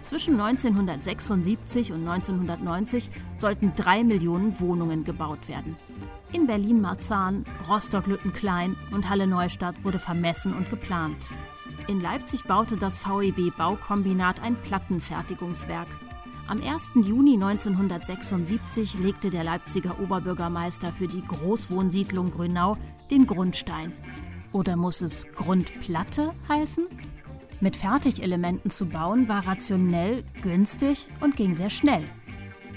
Zwischen 0.00 0.40
1976 0.40 1.92
und 1.92 2.08
1990 2.08 3.10
sollten 3.36 3.74
drei 3.76 4.02
Millionen 4.02 4.58
Wohnungen 4.60 5.04
gebaut 5.04 5.46
werden. 5.46 5.76
In 6.32 6.46
Berlin-Marzahn, 6.46 7.44
Rostock-Lüttenklein 7.68 8.76
und 8.92 9.10
Halle-Neustadt 9.10 9.84
wurde 9.84 9.98
vermessen 9.98 10.54
und 10.54 10.70
geplant. 10.70 11.28
In 11.88 12.00
Leipzig 12.00 12.44
baute 12.44 12.76
das 12.76 13.00
VEB 13.04 13.56
Baukombinat 13.56 14.40
ein 14.40 14.54
Plattenfertigungswerk. 14.62 15.88
Am 16.46 16.62
1. 16.62 16.92
Juni 16.94 17.34
1976 17.34 18.94
legte 19.00 19.30
der 19.30 19.42
Leipziger 19.42 19.98
Oberbürgermeister 20.00 20.92
für 20.92 21.08
die 21.08 21.24
Großwohnsiedlung 21.26 22.30
Grünau 22.30 22.76
den 23.10 23.26
Grundstein. 23.26 23.92
Oder 24.52 24.76
muss 24.76 25.00
es 25.00 25.26
Grundplatte 25.32 26.32
heißen? 26.48 26.86
Mit 27.60 27.76
Fertigelementen 27.76 28.70
zu 28.70 28.86
bauen 28.86 29.28
war 29.28 29.46
rationell, 29.46 30.24
günstig 30.42 31.08
und 31.20 31.36
ging 31.36 31.54
sehr 31.54 31.70
schnell. 31.70 32.04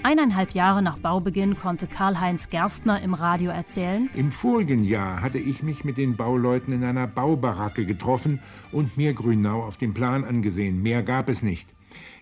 Eineinhalb 0.06 0.52
Jahre 0.52 0.84
nach 0.84 1.00
Baubeginn 1.00 1.57
konnte 1.57 1.88
Karl-Heinz 1.88 2.52
Gerstner 2.52 3.02
im 3.02 3.16
Radio 3.16 3.50
erzählen: 3.50 4.07
Im 4.13 4.31
vorigen 4.31 4.84
Jahr 4.84 5.24
hatte 5.24 5.40
ich 5.40 5.63
mich 5.63 5.84
mit 5.84 5.98
den 5.98 6.16
Bauleuten 6.16 6.74
in 6.74 6.84
einer 6.84 7.07
Baubaracke 7.07 7.88
getroffen 7.88 8.40
und 8.72 8.98
mir 8.98 9.16
Grünau 9.16 9.63
auf 9.63 9.78
dem 9.78 9.96
Plan 9.96 10.24
angesehen. 10.24 10.84
Mehr 10.84 11.02
gab 11.02 11.28
es 11.28 11.42
nicht. 11.42 11.74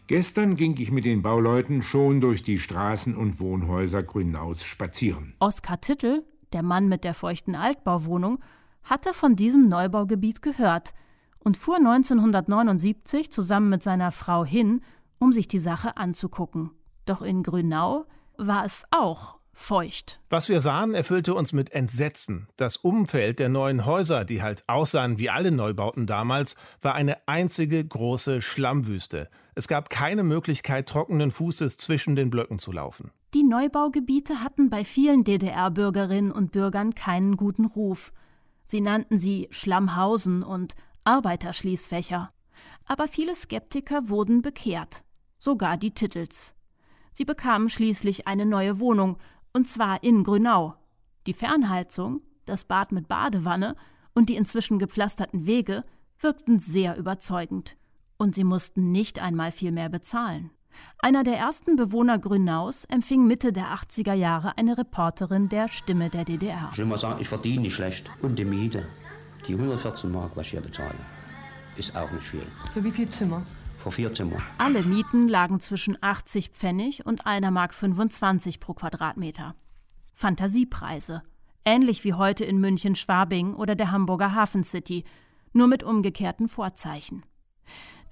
Gestern 0.08 0.56
ging 0.56 0.78
ich 0.80 0.94
mit 0.94 1.04
den 1.04 1.24
Bauleuten 1.24 1.82
schon 1.82 2.22
durch 2.22 2.42
die 2.42 2.58
Straßen 2.58 3.18
und 3.18 3.42
Wohnhäuser 3.42 4.02
Grünaus 4.02 4.64
spazieren. 4.64 5.34
Oskar 5.40 5.82
Tittel, 5.82 6.24
der 6.54 6.64
Mann 6.64 6.88
mit 6.88 7.04
der 7.04 7.14
feuchten 7.14 7.54
Altbauwohnung, 7.54 8.40
hatte 8.84 9.14
von 9.14 9.36
diesem 9.36 9.68
Neubaugebiet 9.68 10.42
gehört 10.42 10.94
und 11.40 11.58
fuhr 11.58 11.76
1979 11.76 13.30
zusammen 13.30 13.68
mit 13.68 13.84
seiner 13.84 14.14
Frau 14.14 14.46
hin, 14.46 14.80
um 15.20 15.34
sich 15.34 15.50
die 15.50 15.60
Sache 15.60 15.98
anzugucken. 15.98 16.72
Doch 17.06 17.22
in 17.22 17.44
Grünau 17.44 18.06
war 18.38 18.66
es 18.66 18.86
auch 18.92 19.40
feucht. 19.54 20.20
Was 20.30 20.50
wir 20.50 20.62
sahen, 20.62 20.94
erfüllte 20.94 21.34
uns 21.34 21.54
mit 21.54 21.72
Entsetzen. 21.72 22.48
Das 22.58 22.78
Umfeld 22.78 23.40
der 23.40 23.50
neuen 23.50 23.86
Häuser, 23.86 24.26
die 24.26 24.42
halt 24.42 24.64
aussahen 24.68 25.20
wie 25.20 25.30
alle 25.30 25.52
Neubauten 25.52 26.08
damals, 26.08 26.56
war 26.82 26.96
eine 26.96 27.28
einzige 27.28 27.84
große 27.86 28.42
Schlammwüste. 28.42 29.30
Es 29.56 29.68
gab 29.68 29.90
keine 29.90 30.24
Möglichkeit, 30.24 30.90
trockenen 30.90 31.32
Fußes 31.32 31.78
zwischen 31.78 32.16
den 32.16 32.30
Blöcken 32.30 32.58
zu 32.58 32.72
laufen. 32.72 33.12
Die 33.34 33.44
Neubaugebiete 33.44 34.44
hatten 34.44 34.70
bei 34.70 34.84
vielen 34.84 35.24
DDR-Bürgerinnen 35.24 36.32
und 36.32 36.52
Bürgern 36.52 36.96
keinen 36.96 37.38
guten 37.38 37.66
Ruf. 37.66 38.12
Sie 38.66 38.82
nannten 38.82 39.20
sie 39.20 39.48
Schlammhausen 39.52 40.44
und 40.44 40.76
Arbeiterschließfächer. 41.04 42.30
Aber 42.86 43.08
viele 43.08 43.36
Skeptiker 43.36 44.10
wurden 44.10 44.42
bekehrt, 44.42 45.04
sogar 45.38 45.78
die 45.78 45.92
Titels. 45.92 46.56
Sie 47.14 47.26
bekamen 47.26 47.70
schließlich 47.70 48.28
eine 48.28 48.46
neue 48.46 48.80
Wohnung, 48.80 49.18
und 49.54 49.68
zwar 49.68 50.04
in 50.04 50.24
Grünau. 50.24 50.76
Die 51.28 51.34
Fernheizung, 51.34 52.22
das 52.46 52.66
Bad 52.66 52.92
mit 52.92 53.08
Badewanne 53.08 53.76
und 54.14 54.30
die 54.30 54.36
inzwischen 54.36 54.80
gepflasterten 54.80 55.46
Wege 55.46 55.84
wirkten 56.20 56.60
sehr 56.60 56.98
überzeugend. 56.98 57.78
Und 58.18 58.36
sie 58.36 58.44
mussten 58.44 58.92
nicht 58.92 59.22
einmal 59.22 59.52
viel 59.52 59.72
mehr 59.72 59.90
bezahlen. 59.90 60.50
Einer 61.00 61.24
der 61.24 61.38
ersten 61.38 61.76
Bewohner 61.76 62.18
Grünaus 62.18 62.86
empfing 62.86 63.28
Mitte 63.28 63.54
der 63.54 63.76
80er 63.76 64.14
Jahre 64.14 64.58
eine 64.58 64.78
Reporterin 64.78 65.50
der 65.50 65.68
Stimme 65.68 66.10
der 66.10 66.26
DDR. 66.26 66.70
Ich 66.72 66.78
will 66.80 66.86
mal 66.86 66.98
sagen, 66.98 67.22
ich 67.22 67.28
verdiene 67.28 67.62
nicht 67.62 67.76
schlecht. 67.76 68.10
Und 68.22 68.40
die 68.40 68.46
Miete, 68.46 68.88
die 69.48 69.54
114 69.54 70.12
Mark, 70.12 70.32
was 70.36 70.48
ich 70.48 70.52
hier 70.52 70.62
bezahle, 70.62 70.96
ist 71.76 71.96
auch 71.96 72.12
nicht 72.12 72.24
viel. 72.24 72.46
Für 72.74 72.84
wie 72.84 72.92
viel 72.92 73.10
Zimmer? 73.10 73.46
Für 73.84 73.92
vier 73.92 74.14
Zimmer. 74.14 74.38
Alle 74.58 74.82
Mieten 74.84 75.28
lagen 75.28 75.60
zwischen 75.60 75.98
80 76.00 76.52
Pfennig 76.52 77.06
und 77.06 77.28
einer 77.28 77.52
Mark 77.52 77.74
25 77.74 78.62
pro 78.62 78.74
Quadratmeter. 78.74 79.56
Fantasiepreise. 80.14 81.22
Ähnlich 81.66 82.06
wie 82.06 82.14
heute 82.14 82.46
in 82.46 82.62
München 82.62 82.96
Schwabing 82.96 83.54
oder 83.54 83.76
der 83.76 83.92
Hamburger 83.92 84.34
Hafen 84.34 84.64
City, 84.64 85.04
nur 85.52 85.68
mit 85.68 85.84
umgekehrten 85.84 86.48
Vorzeichen. 86.48 87.24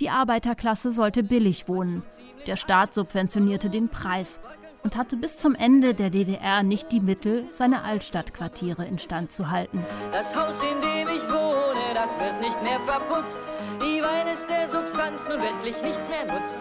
Die 0.01 0.09
Arbeiterklasse 0.09 0.91
sollte 0.91 1.23
billig 1.23 1.69
wohnen. 1.69 2.03
Der 2.47 2.57
Staat 2.57 2.93
subventionierte 2.93 3.69
den 3.69 3.87
Preis 3.87 4.41
und 4.83 4.95
hatte 4.95 5.17
bis 5.17 5.37
zum 5.37 5.55
Ende 5.55 5.93
der 5.93 6.09
DDR 6.09 6.63
nicht 6.63 6.91
die 6.91 6.99
Mittel, 6.99 7.45
seine 7.51 7.83
Altstadtquartiere 7.83 8.85
instand 8.85 9.31
zu 9.31 9.49
halten. 9.49 9.83
Das 10.11 10.35
Haus, 10.35 10.59
in 10.61 10.81
dem 10.81 11.07
ich 11.09 11.23
wohne, 11.23 11.93
das 11.93 12.11
wird 12.19 12.41
nicht 12.41 12.61
mehr 12.63 12.79
verputzt, 12.81 13.39
weil 13.79 14.33
es 14.33 14.45
der 14.45 14.67
Substanz 14.67 15.23
nun 15.27 15.41
wirklich 15.41 15.81
nichts 15.83 16.09
mehr 16.09 16.25
nutzt. 16.25 16.57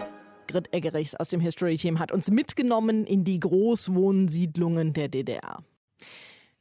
Grit 0.46 0.72
Eggerichs 0.72 1.14
aus 1.14 1.28
dem 1.28 1.40
History 1.40 1.76
Team 1.76 1.98
hat 1.98 2.12
uns 2.12 2.30
mitgenommen 2.30 3.04
in 3.04 3.24
die 3.24 3.40
Großwohnsiedlungen 3.40 4.92
der 4.92 5.08
DDR. 5.08 5.62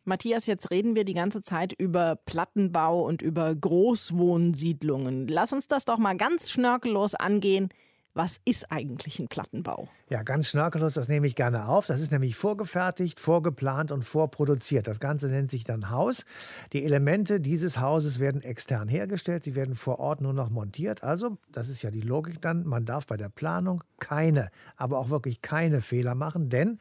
Matthias, 0.06 0.48
jetzt 0.48 0.72
reden 0.72 0.96
wir 0.96 1.04
die 1.04 1.14
ganze 1.14 1.42
Zeit 1.42 1.74
über 1.74 2.16
Plattenbau 2.16 3.04
und 3.04 3.22
über 3.22 3.54
Großwohnsiedlungen. 3.54 5.28
Lass 5.28 5.54
uns 5.54 5.68
das 5.68 5.86
doch 5.86 5.98
mal 5.98 6.18
ganz 6.18 6.50
schnörkellos 6.50 7.16
angehen. 7.16 7.70
Was 8.16 8.42
ist 8.44 8.72
eigentlich 8.72 9.20
ein 9.20 9.28
Plattenbau? 9.28 9.88
Ja, 10.10 10.24
ganz 10.24 10.50
schnörkellos, 10.50 10.96
das 10.96 11.08
nehme 11.08 11.28
ich 11.28 11.36
gerne 11.36 11.68
auf. 11.68 11.86
Das 11.86 12.02
ist 12.02 12.12
nämlich 12.12 12.36
vorgefertigt, 12.36 13.20
vorgeplant 13.20 13.92
und 13.92 14.04
vorproduziert. 14.04 14.88
Das 14.88 15.00
Ganze 15.00 15.28
nennt 15.28 15.52
sich 15.52 15.64
dann 15.64 15.92
Haus. 15.92 16.26
Die 16.74 16.84
Elemente 16.84 17.40
dieses 17.40 17.80
Hauses 17.80 18.20
werden 18.20 18.42
extern 18.42 18.88
hergestellt, 18.88 19.44
sie 19.44 19.56
werden 19.56 19.76
vor 19.76 20.00
Ort 20.00 20.22
nur 20.22 20.34
noch 20.34 20.50
montiert. 20.50 21.04
Also, 21.04 21.38
das 21.52 21.70
ist 21.70 21.84
ja 21.84 21.92
die 21.92 22.02
Logik 22.02 22.42
dann, 22.42 22.66
man 22.66 22.86
darf 22.86 23.06
bei 23.06 23.16
der 23.16 23.30
Planung 23.30 23.84
keine, 24.00 24.50
aber 24.76 24.98
auch 24.98 25.10
wirklich 25.10 25.42
keine 25.42 25.82
Fehler 25.82 26.16
machen, 26.16 26.50
denn 26.50 26.80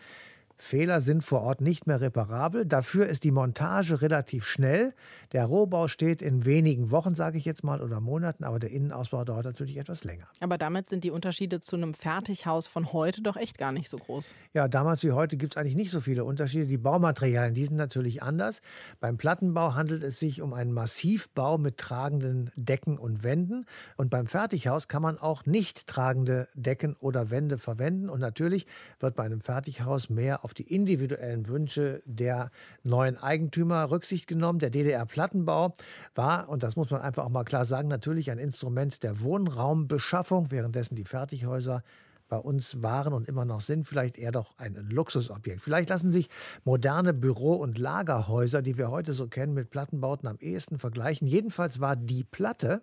Fehler 0.59 1.01
sind 1.01 1.23
vor 1.23 1.43
Ort 1.43 1.61
nicht 1.61 1.87
mehr 1.87 2.01
reparabel. 2.01 2.67
Dafür 2.67 3.07
ist 3.07 3.25
die 3.25 3.31
Montage 3.31 4.03
relativ 4.03 4.45
schnell. 4.45 4.93
Der 5.33 5.47
Rohbau 5.47 5.89
steht 5.89 6.21
in 6.21 6.45
wenigen 6.45 6.91
Wochen, 6.91 7.15
sage 7.15 7.39
ich 7.39 7.45
jetzt 7.45 7.63
mal, 7.63 7.81
oder 7.81 8.01
Monaten, 8.01 8.45
aber 8.45 8.59
der 8.59 8.71
Innenausbau 8.71 9.25
dauert 9.25 9.45
natürlich 9.45 9.77
etwas 9.77 10.05
länger. 10.05 10.27
Aber 10.41 10.59
damit 10.59 10.89
sind 10.89 11.05
die 11.05 11.11
Unterschiede 11.11 11.61
zu 11.61 11.77
einem 11.77 11.95
Fertighaus 11.95 12.67
von 12.67 12.93
heute 12.93 13.23
doch 13.23 13.37
echt 13.37 13.57
gar 13.57 13.73
nicht 13.73 13.89
so 13.89 13.97
groß. 13.97 14.35
Ja, 14.53 14.69
damals 14.69 15.05
wie 15.05 15.13
heute 15.13 15.37
gibt 15.37 15.55
es 15.55 15.57
eigentlich 15.57 15.77
nicht 15.77 15.91
so 15.91 16.01
viele 16.01 16.25
Unterschiede. 16.25 16.67
Die 16.67 16.77
Baumaterialien, 16.77 17.55
die 17.55 17.65
sind 17.65 17.77
natürlich 17.77 18.23
anders. 18.23 18.61
Beim 19.01 19.17
Plattenbau 19.17 19.75
handelt 19.75 20.03
es 20.03 20.19
sich 20.19 20.43
um 20.43 20.53
einen 20.53 20.73
Massivbau 20.73 21.57
mit 21.59 21.79
tragenden 21.79 22.51
Decken 22.57 22.99
und 22.99 23.23
Wänden. 23.23 23.65
Und 23.97 24.11
beim 24.11 24.27
Fertighaus 24.27 24.89
kann 24.89 25.03
man 25.03 25.19
auch 25.19 25.47
nicht 25.47 25.87
tragende 25.87 26.49
Decken 26.55 26.97
oder 27.01 27.31
Wände 27.31 27.59
verwenden. 27.59 28.11
Und 28.11 28.21
natürlich 28.21 28.67
wird 28.99 29.15
bei 29.15 29.25
einem 29.25 29.41
Fertighaus 29.41 30.11
mehr 30.11 30.45
auf 30.45 30.48
auf 30.49 30.55
die 30.55 30.75
individuellen 30.75 31.47
Wünsche 31.47 32.01
der 32.07 32.51
neuen 32.83 33.19
Eigentümer 33.19 33.91
Rücksicht 33.91 34.27
genommen. 34.27 34.61
Der 34.61 34.71
DDR-Plattenbau 34.71 35.75
war, 36.15 36.49
und 36.49 36.63
das 36.63 36.75
muss 36.75 36.89
man 36.89 37.03
einfach 37.03 37.27
auch 37.27 37.29
mal 37.29 37.45
klar 37.45 37.67
sagen, 37.67 37.89
natürlich 37.89 38.31
ein 38.31 38.39
Instrument 38.39 39.03
der 39.03 39.21
Wohnraumbeschaffung, 39.21 40.51
währenddessen 40.51 40.97
die 40.97 41.05
Fertighäuser 41.05 41.83
bei 42.29 42.37
uns 42.37 42.83
waren 42.83 43.13
und 43.13 43.29
immer 43.29 43.45
noch 43.45 43.61
sind, 43.61 43.85
vielleicht 43.85 44.19
eher 44.19 44.33
doch 44.33 44.57
ein 44.59 44.75
Luxusobjekt. 44.91 45.63
Vielleicht 45.63 45.89
lassen 45.89 46.11
sich 46.11 46.29
moderne 46.65 47.15
Büro- 47.15 47.57
und 47.57 47.79
Lagerhäuser, 47.79 48.63
die 48.63 48.79
wir 48.79 48.91
heute 48.91 49.13
so 49.13 49.29
kennen, 49.29 49.55
mit 49.55 49.71
Plattenbauten 49.71 50.29
am 50.29 50.37
ehesten 50.39 50.79
vergleichen. 50.79 51.27
Jedenfalls 51.27 51.81
war 51.81 51.97
die 51.97 52.25
Platte 52.25 52.83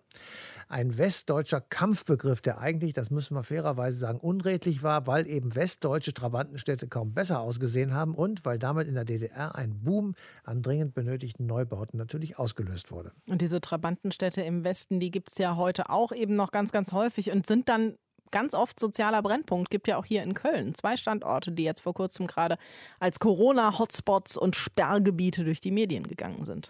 ein 0.67 0.97
westdeutscher 0.97 1.61
Kampfbegriff, 1.61 2.41
der 2.41 2.59
eigentlich, 2.59 2.93
das 2.93 3.11
müssen 3.11 3.35
wir 3.35 3.43
fairerweise 3.43 3.97
sagen, 3.97 4.19
unredlich 4.19 4.83
war, 4.83 5.07
weil 5.07 5.27
eben 5.27 5.55
westdeutsche 5.55 6.13
Trabantenstädte 6.13 6.87
kaum 6.87 7.13
besser 7.13 7.39
ausgesehen 7.39 7.93
haben 7.93 8.15
und 8.15 8.45
weil 8.45 8.59
damit 8.59 8.87
in 8.87 8.95
der 8.95 9.05
DDR 9.05 9.55
ein 9.55 9.83
Boom 9.83 10.15
an 10.43 10.61
dringend 10.61 10.93
benötigten 10.93 11.45
Neubauten 11.45 11.97
natürlich 11.97 12.39
ausgelöst 12.39 12.91
wurde. 12.91 13.11
Und 13.29 13.41
diese 13.41 13.61
Trabantenstädte 13.61 14.41
im 14.41 14.63
Westen, 14.63 14.99
die 14.99 15.11
gibt 15.11 15.31
es 15.31 15.37
ja 15.37 15.55
heute 15.55 15.89
auch 15.89 16.11
eben 16.11 16.33
noch 16.33 16.51
ganz, 16.51 16.71
ganz 16.71 16.91
häufig 16.91 17.31
und 17.31 17.45
sind 17.45 17.69
dann 17.69 17.95
ganz 18.35 18.53
oft 18.53 18.81
sozialer 18.81 19.21
Brennpunkt. 19.21 19.69
Gibt 19.69 19.87
ja 19.87 19.95
auch 19.95 20.03
hier 20.03 20.21
in 20.21 20.33
Köln 20.33 20.75
zwei 20.75 20.97
Standorte, 20.97 21.53
die 21.53 21.63
jetzt 21.63 21.79
vor 21.79 21.93
kurzem 21.93 22.27
gerade 22.27 22.57
als 22.99 23.19
Corona-Hotspots 23.19 24.35
und 24.35 24.57
Sperrgebiete 24.57 25.45
durch 25.45 25.61
die 25.61 25.71
Medien 25.71 26.05
gegangen 26.05 26.45
sind. 26.45 26.69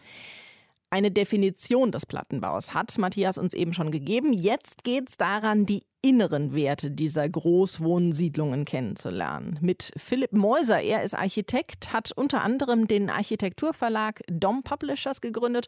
Eine 0.92 1.10
Definition 1.10 1.92
des 1.92 2.06
Plattenbaus 2.06 2.76
hat 2.76 2.96
Matthias 3.00 3.40
uns 3.40 3.56
eben 3.56 3.74
schon 3.74 3.90
gegeben. 3.90 4.32
Jetzt 4.32 4.84
geht 4.84 5.10
es 5.10 5.18
daran, 5.18 5.66
die 5.66 5.84
inneren 6.04 6.54
Werte 6.54 6.92
dieser 6.92 7.28
Großwohnsiedlungen 7.28 8.66
kennenzulernen. 8.66 9.58
Mit 9.60 9.92
Philipp 9.98 10.34
Meuser, 10.34 10.80
er 10.82 11.02
ist 11.02 11.16
Architekt, 11.16 11.92
hat 11.92 12.12
unter 12.12 12.44
anderem 12.44 12.88
den 12.88 13.10
Architekturverlag 13.10 14.22
Dom 14.30 14.62
Publishers 14.62 15.20
gegründet 15.20 15.66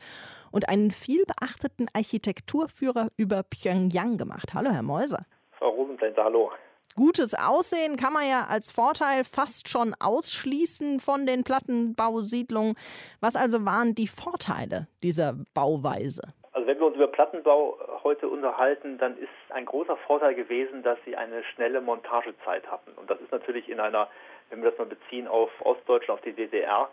und 0.52 0.70
einen 0.70 0.92
vielbeachteten 0.92 1.88
Architekturführer 1.92 3.10
über 3.18 3.42
Pyongyang 3.42 4.18
gemacht. 4.18 4.54
Hallo, 4.54 4.70
Herr 4.70 4.84
Meuser. 4.84 5.26
Frau 5.58 5.70
Rosenblend, 5.70 6.18
hallo. 6.18 6.52
Gutes 6.96 7.36
Aussehen 7.36 7.96
kann 7.96 8.14
man 8.14 8.28
ja 8.28 8.48
als 8.50 8.72
Vorteil 8.72 9.24
fast 9.24 9.70
schon 9.70 9.94
ausschließen 10.00 11.00
von 11.00 11.26
den 11.26 11.44
Plattenbausiedlungen. 11.44 12.76
Was 13.22 13.36
also 13.36 13.66
waren 13.66 13.94
die 13.94 14.08
Vorteile 14.08 14.88
dieser 15.04 15.34
Bauweise? 15.54 16.22
Also 16.54 16.68
wenn 16.68 16.80
wir 16.80 16.88
uns 16.88 16.96
über 16.96 17.08
Plattenbau 17.08 17.78
heute 18.04 18.28
unterhalten, 18.28 18.98
dann 18.98 19.18
ist 19.18 19.30
ein 19.50 19.66
großer 19.66 19.98
Vorteil 20.08 20.34
gewesen, 20.34 20.82
dass 20.82 20.98
sie 21.06 21.16
eine 21.16 21.44
schnelle 21.44 21.82
Montagezeit 21.82 22.66
hatten. 22.70 22.92
Und 22.96 23.10
das 23.10 23.20
ist 23.22 23.32
natürlich 23.32 23.70
in 23.70 23.80
einer, 23.80 24.08
wenn 24.50 24.64
wir 24.64 24.72
das 24.72 24.80
mal 24.80 24.86
beziehen 24.86 25.28
auf 25.28 25.50
Ostdeutschland, 25.60 26.20
auf 26.20 26.26
die 26.26 26.34
DDR, 26.34 26.90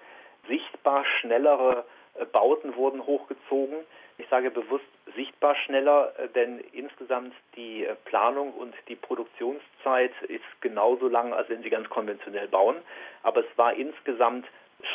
sichtbar 0.48 1.04
schnellere 1.20 1.84
äh, 2.14 2.26
Bauten 2.26 2.76
wurden 2.76 3.06
hochgezogen. 3.06 3.76
Ich 4.16 4.28
sage 4.28 4.50
bewusst 4.50 4.84
sichtbar 5.16 5.56
schneller, 5.56 6.12
äh, 6.18 6.28
denn 6.28 6.60
insgesamt 6.72 7.34
die 7.56 7.84
äh, 7.84 7.94
Planung 8.04 8.52
und 8.52 8.74
die 8.88 8.96
Produktionszeit 8.96 10.12
ist 10.28 10.44
genauso 10.60 11.08
lang, 11.08 11.32
als 11.32 11.48
wenn 11.48 11.62
Sie 11.62 11.70
ganz 11.70 11.88
konventionell 11.88 12.48
bauen. 12.48 12.76
Aber 13.22 13.40
es 13.40 13.58
war 13.58 13.74
insgesamt 13.74 14.46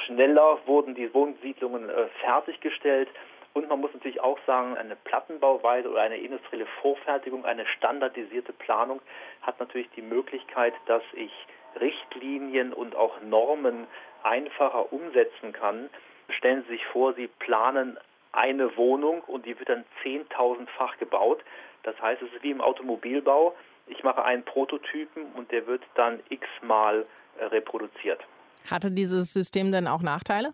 schneller, 0.06 0.60
wurden 0.66 0.96
die 0.96 1.14
Wohnsiedlungen 1.14 1.90
fertiggestellt. 2.22 3.10
Und 3.54 3.68
man 3.68 3.82
muss 3.82 3.94
natürlich 3.94 4.22
auch 4.22 4.38
sagen, 4.46 4.78
eine 4.78 4.96
Plattenbauweise 4.96 5.90
oder 5.90 6.02
eine 6.02 6.18
industrielle 6.18 6.68
Vorfertigung, 6.82 7.46
eine 7.46 7.66
standardisierte 7.66 8.54
Planung 8.54 9.02
hat 9.42 9.60
natürlich 9.60 9.90
die 9.96 10.04
Möglichkeit, 10.04 10.74
dass 10.86 11.02
ich 11.14 11.32
Richtlinien 11.80 12.74
und 12.74 12.96
auch 12.96 13.20
Normen 13.22 13.88
einfacher 14.24 14.92
umsetzen 14.94 15.54
kann. 15.54 15.90
Stellen 16.30 16.64
Sie 16.64 16.74
sich 16.74 16.86
vor, 16.88 17.14
Sie 17.14 17.28
planen 17.28 17.98
eine 18.40 18.76
Wohnung 18.78 19.22
und 19.28 19.46
die 19.46 19.58
wird 19.60 19.70
dann 19.70 19.84
10.000-fach 20.04 20.98
gebaut. 20.98 21.44
Das 21.84 22.00
heißt, 22.02 22.22
es 22.22 22.34
ist 22.34 22.44
wie 22.44 22.52
im 22.52 22.62
Automobilbau. 22.62 23.56
Ich 23.88 24.04
mache 24.04 24.24
einen 24.24 24.44
Prototypen 24.44 25.26
und 25.34 25.52
der 25.52 25.68
wird 25.68 25.84
dann 25.96 26.20
x-mal 26.30 27.06
äh, 27.38 27.46
reproduziert. 27.46 28.22
Hatte 28.70 28.92
dieses 28.92 29.34
System 29.34 29.72
denn 29.72 29.88
auch 29.88 30.02
Nachteile? 30.02 30.54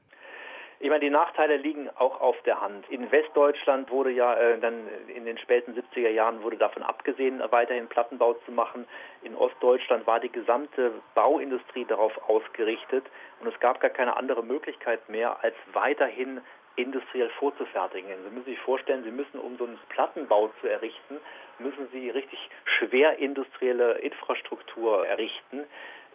Ich 0.80 0.90
meine, 0.90 1.00
die 1.00 1.10
Nachteile 1.10 1.58
liegen 1.58 1.90
auch 1.96 2.20
auf 2.20 2.36
der 2.44 2.60
Hand. 2.62 2.90
In 2.90 3.10
Westdeutschland 3.12 3.90
wurde 3.90 4.12
ja 4.12 4.36
äh, 4.36 4.60
dann 4.60 4.88
in 5.08 5.26
den 5.26 5.38
späten 5.38 5.74
70er 5.74 6.10
Jahren 6.10 6.44
wurde 6.44 6.58
davon 6.58 6.84
abgesehen, 6.84 7.42
weiterhin 7.50 7.88
Plattenbau 7.88 8.34
zu 8.46 8.52
machen. 8.52 8.86
In 9.24 9.36
Ostdeutschland 9.36 10.06
war 10.06 10.20
die 10.20 10.32
gesamte 10.32 10.92
Bauindustrie 11.16 11.86
darauf 11.86 12.12
ausgerichtet 12.30 13.06
und 13.40 13.48
es 13.48 13.60
gab 13.62 13.80
gar 13.80 13.90
keine 13.90 14.18
andere 14.18 14.44
Möglichkeit 14.44 15.10
mehr, 15.10 15.44
als 15.44 15.56
weiterhin 15.74 16.42
industriell 16.76 17.30
vorzufertigen. 17.40 18.10
Sie 18.24 18.30
müssen 18.30 18.46
sich 18.46 18.60
vorstellen, 18.60 19.04
Sie 19.04 19.12
müssen, 19.12 19.40
um 19.40 19.58
so 19.58 19.66
einen 19.66 19.80
Plattenbau 19.90 20.52
zu 20.62 20.68
errichten, 20.68 21.18
müssen 21.60 21.88
Sie 21.92 22.10
richtig 22.10 22.40
schwer 22.66 23.18
industrielle 23.18 24.00
Infrastruktur 24.00 25.08
errichten. 25.08 25.64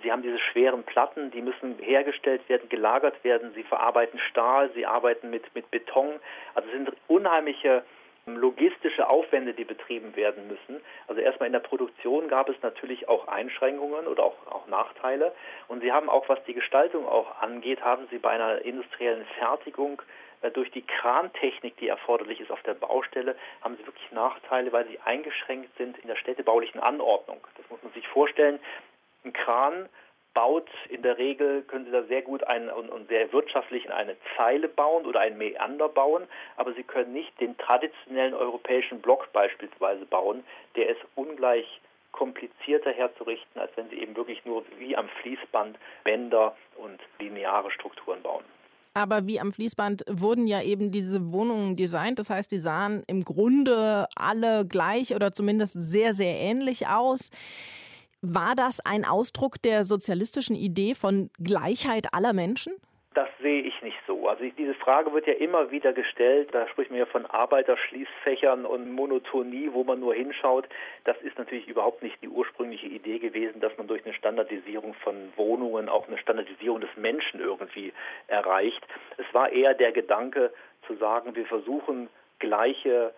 Sie 0.02 0.10
haben 0.10 0.22
diese 0.22 0.38
schweren 0.38 0.82
Platten, 0.84 1.30
die 1.30 1.42
müssen 1.42 1.78
hergestellt 1.78 2.48
werden, 2.48 2.68
gelagert 2.68 3.22
werden. 3.22 3.52
Sie 3.54 3.62
verarbeiten 3.62 4.18
Stahl, 4.18 4.70
sie 4.74 4.86
arbeiten 4.86 5.30
mit, 5.30 5.54
mit 5.54 5.70
Beton. 5.70 6.20
Also 6.54 6.68
es 6.68 6.74
sind 6.74 6.92
unheimliche 7.06 7.82
logistische 8.26 9.08
Aufwände, 9.08 9.54
die 9.54 9.64
betrieben 9.64 10.14
werden 10.14 10.46
müssen. 10.46 10.82
Also 11.08 11.20
erstmal 11.20 11.46
in 11.46 11.52
der 11.52 11.60
Produktion 11.60 12.28
gab 12.28 12.48
es 12.48 12.56
natürlich 12.62 13.08
auch 13.08 13.28
Einschränkungen 13.28 14.06
oder 14.06 14.24
auch, 14.24 14.36
auch 14.46 14.66
Nachteile. 14.68 15.32
Und 15.68 15.80
Sie 15.80 15.92
haben 15.92 16.08
auch, 16.08 16.28
was 16.28 16.42
die 16.44 16.54
Gestaltung 16.54 17.06
auch 17.06 17.40
angeht, 17.40 17.82
haben 17.82 18.06
Sie 18.10 18.18
bei 18.18 18.30
einer 18.30 18.62
industriellen 18.64 19.24
Fertigung 19.38 20.02
durch 20.48 20.70
die 20.70 20.82
Krantechnik, 20.82 21.76
die 21.76 21.88
erforderlich 21.88 22.40
ist 22.40 22.50
auf 22.50 22.62
der 22.62 22.74
Baustelle, 22.74 23.36
haben 23.62 23.76
sie 23.76 23.86
wirklich 23.86 24.10
Nachteile, 24.12 24.72
weil 24.72 24.86
sie 24.86 24.98
eingeschränkt 25.04 25.76
sind 25.76 25.98
in 25.98 26.08
der 26.08 26.16
städtebaulichen 26.16 26.80
Anordnung. 26.80 27.46
Das 27.56 27.68
muss 27.68 27.82
man 27.82 27.92
sich 27.92 28.08
vorstellen. 28.08 28.58
Ein 29.24 29.34
Kran 29.34 29.88
baut 30.32 30.68
in 30.88 31.02
der 31.02 31.18
Regel, 31.18 31.62
können 31.62 31.84
Sie 31.84 31.90
da 31.90 32.02
sehr 32.04 32.22
gut 32.22 32.44
ein, 32.44 32.70
und, 32.70 32.88
und, 32.88 33.08
sehr 33.08 33.32
wirtschaftlich 33.32 33.90
eine 33.92 34.16
Zeile 34.36 34.68
bauen 34.68 35.04
oder 35.04 35.20
ein 35.20 35.36
Meander 35.36 35.88
bauen, 35.88 36.26
aber 36.56 36.72
Sie 36.72 36.84
können 36.84 37.12
nicht 37.12 37.38
den 37.40 37.58
traditionellen 37.58 38.34
europäischen 38.34 39.00
Block 39.00 39.32
beispielsweise 39.32 40.06
bauen. 40.06 40.44
Der 40.76 40.88
ist 40.88 41.00
ungleich 41.16 41.80
komplizierter 42.12 42.92
herzurichten, 42.92 43.60
als 43.60 43.76
wenn 43.76 43.88
Sie 43.90 44.00
eben 44.00 44.16
wirklich 44.16 44.44
nur 44.44 44.64
wie 44.78 44.96
am 44.96 45.08
Fließband 45.20 45.78
Bänder 46.04 46.56
und 46.76 47.00
lineare 47.18 47.70
Strukturen 47.70 48.22
bauen. 48.22 48.44
Aber 48.92 49.26
wie 49.26 49.38
am 49.40 49.52
Fließband 49.52 50.04
wurden 50.08 50.46
ja 50.46 50.62
eben 50.62 50.90
diese 50.90 51.32
Wohnungen 51.32 51.76
designt. 51.76 52.18
Das 52.18 52.28
heißt, 52.28 52.50
die 52.50 52.58
sahen 52.58 53.02
im 53.06 53.22
Grunde 53.22 54.06
alle 54.16 54.66
gleich 54.66 55.14
oder 55.14 55.32
zumindest 55.32 55.74
sehr, 55.74 56.12
sehr 56.12 56.38
ähnlich 56.40 56.88
aus. 56.88 57.30
War 58.20 58.54
das 58.54 58.80
ein 58.80 59.04
Ausdruck 59.04 59.62
der 59.62 59.84
sozialistischen 59.84 60.56
Idee 60.56 60.94
von 60.94 61.30
Gleichheit 61.38 62.12
aller 62.12 62.32
Menschen? 62.32 62.72
Das 63.12 63.28
sehe 63.40 63.62
ich 63.62 63.82
nicht 63.82 63.98
so. 64.06 64.28
Also 64.28 64.44
diese 64.56 64.74
Frage 64.74 65.12
wird 65.12 65.26
ja 65.26 65.32
immer 65.32 65.72
wieder 65.72 65.92
gestellt. 65.92 66.50
Da 66.52 66.68
spricht 66.68 66.92
man 66.92 67.00
ja 67.00 67.06
von 67.06 67.26
Arbeiterschließfächern 67.26 68.64
und 68.64 68.92
Monotonie, 68.92 69.70
wo 69.72 69.82
man 69.82 69.98
nur 69.98 70.14
hinschaut. 70.14 70.68
Das 71.02 71.20
ist 71.22 71.36
natürlich 71.36 71.66
überhaupt 71.66 72.04
nicht 72.04 72.22
die 72.22 72.28
ursprüngliche 72.28 72.86
Idee 72.86 73.18
gewesen, 73.18 73.60
dass 73.60 73.76
man 73.76 73.88
durch 73.88 74.04
eine 74.04 74.14
Standardisierung 74.14 74.94
von 74.94 75.32
Wohnungen 75.34 75.88
auch 75.88 76.06
eine 76.06 76.18
Standardisierung 76.18 76.80
des 76.80 76.96
Menschen 76.96 77.40
irgendwie 77.40 77.92
erreicht. 78.28 78.80
Es 79.16 79.26
war 79.34 79.50
eher 79.50 79.74
der 79.74 79.90
Gedanke 79.90 80.52
zu 80.86 80.94
sagen, 80.94 81.34
wir 81.34 81.46
versuchen 81.46 82.08
gleiche 82.38 83.12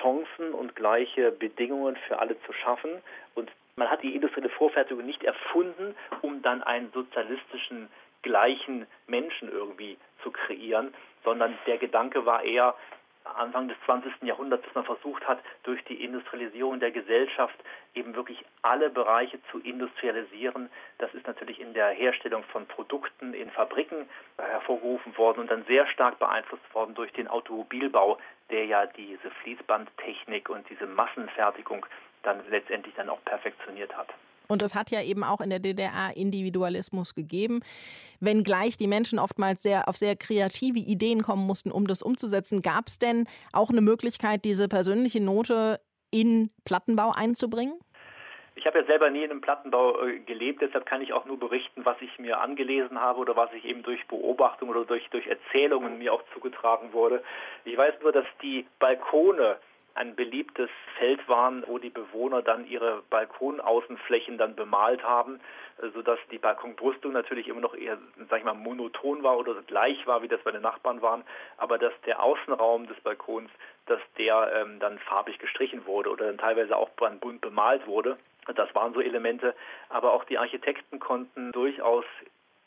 Chancen 0.00 0.54
und 0.54 0.74
gleiche 0.74 1.30
Bedingungen 1.30 1.94
für 2.08 2.18
alle 2.18 2.36
zu 2.42 2.52
schaffen. 2.52 2.90
Und 3.36 3.52
man 3.76 3.90
hat 3.90 4.02
die 4.02 4.16
industrielle 4.16 4.48
Vorfertigung 4.48 5.06
nicht 5.06 5.22
erfunden, 5.22 5.94
um 6.22 6.42
dann 6.42 6.64
einen 6.64 6.90
sozialistischen 6.92 7.88
gleichen 8.26 8.86
Menschen 9.06 9.48
irgendwie 9.50 9.96
zu 10.22 10.32
kreieren, 10.32 10.92
sondern 11.22 11.56
der 11.66 11.78
Gedanke 11.78 12.26
war 12.26 12.42
eher 12.42 12.74
Anfang 13.36 13.68
des 13.68 13.76
20. 13.84 14.22
Jahrhunderts, 14.22 14.64
dass 14.64 14.74
man 14.74 14.84
versucht 14.84 15.26
hat, 15.26 15.38
durch 15.62 15.82
die 15.84 16.02
Industrialisierung 16.04 16.80
der 16.80 16.90
Gesellschaft 16.90 17.56
eben 17.94 18.14
wirklich 18.14 18.44
alle 18.62 18.90
Bereiche 18.90 19.38
zu 19.50 19.60
industrialisieren. 19.60 20.70
Das 20.98 21.12
ist 21.14 21.26
natürlich 21.26 21.60
in 21.60 21.74
der 21.74 21.88
Herstellung 21.90 22.42
von 22.44 22.66
Produkten 22.66 23.34
in 23.34 23.50
Fabriken 23.50 24.08
hervorgerufen 24.38 25.16
worden 25.16 25.40
und 25.40 25.50
dann 25.50 25.64
sehr 25.66 25.86
stark 25.88 26.18
beeinflusst 26.18 26.74
worden 26.74 26.94
durch 26.94 27.12
den 27.12 27.28
Automobilbau, 27.28 28.18
der 28.50 28.66
ja 28.66 28.86
diese 28.86 29.30
Fließbandtechnik 29.42 30.48
und 30.48 30.68
diese 30.70 30.86
Massenfertigung 30.86 31.86
dann 32.22 32.42
letztendlich 32.50 32.94
dann 32.94 33.08
auch 33.08 33.22
perfektioniert 33.24 33.96
hat. 33.96 34.08
Und 34.48 34.62
es 34.62 34.74
hat 34.74 34.90
ja 34.90 35.02
eben 35.02 35.24
auch 35.24 35.40
in 35.40 35.50
der 35.50 35.58
DDR 35.58 36.16
Individualismus 36.16 37.14
gegeben, 37.14 37.60
wenngleich 38.20 38.76
die 38.76 38.86
Menschen 38.86 39.18
oftmals 39.18 39.62
sehr 39.62 39.88
auf 39.88 39.96
sehr 39.96 40.16
kreative 40.16 40.78
Ideen 40.78 41.22
kommen 41.22 41.46
mussten, 41.46 41.70
um 41.70 41.86
das 41.86 42.02
umzusetzen. 42.02 42.62
Gab 42.62 42.88
es 42.88 42.98
denn 42.98 43.26
auch 43.52 43.70
eine 43.70 43.80
Möglichkeit, 43.80 44.44
diese 44.44 44.68
persönliche 44.68 45.22
Note 45.22 45.80
in 46.10 46.50
Plattenbau 46.64 47.12
einzubringen? 47.12 47.74
Ich 48.58 48.64
habe 48.66 48.78
ja 48.78 48.86
selber 48.86 49.10
nie 49.10 49.22
in 49.22 49.30
einem 49.30 49.42
Plattenbau 49.42 50.00
äh, 50.02 50.18
gelebt, 50.20 50.62
deshalb 50.62 50.86
kann 50.86 51.02
ich 51.02 51.12
auch 51.12 51.26
nur 51.26 51.38
berichten, 51.38 51.84
was 51.84 52.00
ich 52.00 52.18
mir 52.18 52.40
angelesen 52.40 52.98
habe 52.98 53.20
oder 53.20 53.36
was 53.36 53.52
ich 53.52 53.66
eben 53.66 53.82
durch 53.82 54.06
Beobachtung 54.08 54.70
oder 54.70 54.86
durch, 54.86 55.06
durch 55.10 55.26
Erzählungen 55.26 55.98
mir 55.98 56.14
auch 56.14 56.22
zugetragen 56.32 56.94
wurde. 56.94 57.22
Ich 57.66 57.76
weiß 57.76 57.94
nur, 58.00 58.12
dass 58.12 58.24
die 58.40 58.66
Balkone 58.78 59.58
ein 59.96 60.14
beliebtes 60.14 60.70
Feld 60.98 61.26
waren, 61.28 61.64
wo 61.66 61.78
die 61.78 61.90
Bewohner 61.90 62.42
dann 62.42 62.66
ihre 62.66 63.02
Balkonaußenflächen 63.10 64.38
dann 64.38 64.54
bemalt 64.54 65.02
haben, 65.02 65.40
äh, 65.82 65.88
sodass 65.94 66.18
die 66.30 66.38
Balkonbrüstung 66.38 67.12
natürlich 67.12 67.48
immer 67.48 67.60
noch 67.60 67.74
eher, 67.74 67.98
sag 68.28 68.38
ich 68.38 68.44
mal, 68.44 68.54
monoton 68.54 69.22
war 69.22 69.38
oder 69.38 69.54
gleich 69.62 70.06
war, 70.06 70.22
wie 70.22 70.28
das 70.28 70.40
bei 70.42 70.52
den 70.52 70.62
Nachbarn 70.62 71.02
waren, 71.02 71.24
aber 71.56 71.78
dass 71.78 71.92
der 72.04 72.22
Außenraum 72.22 72.86
des 72.86 73.00
Balkons, 73.00 73.50
dass 73.86 74.00
der 74.18 74.52
ähm, 74.54 74.78
dann 74.80 74.98
farbig 74.98 75.38
gestrichen 75.38 75.86
wurde 75.86 76.10
oder 76.10 76.26
dann 76.26 76.38
teilweise 76.38 76.76
auch 76.76 76.90
bunt 76.90 77.40
bemalt 77.40 77.86
wurde. 77.86 78.18
Das 78.54 78.72
waren 78.74 78.94
so 78.94 79.00
Elemente, 79.00 79.54
aber 79.88 80.12
auch 80.12 80.24
die 80.24 80.38
Architekten 80.38 81.00
konnten 81.00 81.50
durchaus 81.52 82.04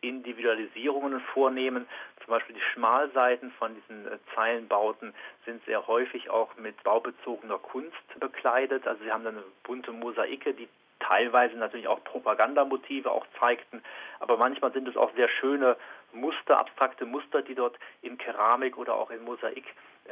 Individualisierungen 0.02 1.20
vornehmen. 1.34 1.88
Zum 2.24 2.32
Beispiel 2.32 2.56
die 2.56 2.74
Schmalseiten 2.74 3.52
von 3.52 3.76
diesen 3.76 4.08
äh, 4.08 4.18
Zeilenbauten 4.36 5.14
sind 5.46 5.64
sehr 5.66 5.88
häufig 5.88 6.30
auch 6.30 6.56
mit 6.58 6.82
baubezogener 6.84 7.58
Kunst 7.58 8.20
bekleidet. 8.20 8.88
Also 8.88 9.04
sie 9.04 9.12
haben 9.12 9.24
dann 9.24 9.38
eine 9.38 9.46
bunte 9.64 9.92
Mosaike, 9.92 10.54
die 10.54 10.68
teilweise 11.00 11.56
natürlich 11.56 11.88
auch 11.88 12.04
Propagandamotive 12.04 13.12
auch 13.12 13.26
zeigten, 13.40 13.82
aber 14.20 14.38
manchmal 14.38 14.72
sind 14.74 14.88
es 14.88 14.98
auch 14.98 15.14
sehr 15.16 15.30
schöne 15.30 15.78
Muster, 16.12 16.60
abstrakte 16.60 17.06
Muster, 17.06 17.42
die 17.42 17.56
dort 17.56 17.78
in 18.02 18.18
Keramik 18.18 18.78
oder 18.78 18.96
auch 18.96 19.10
in 19.12 19.24
Mosaik 19.24 19.64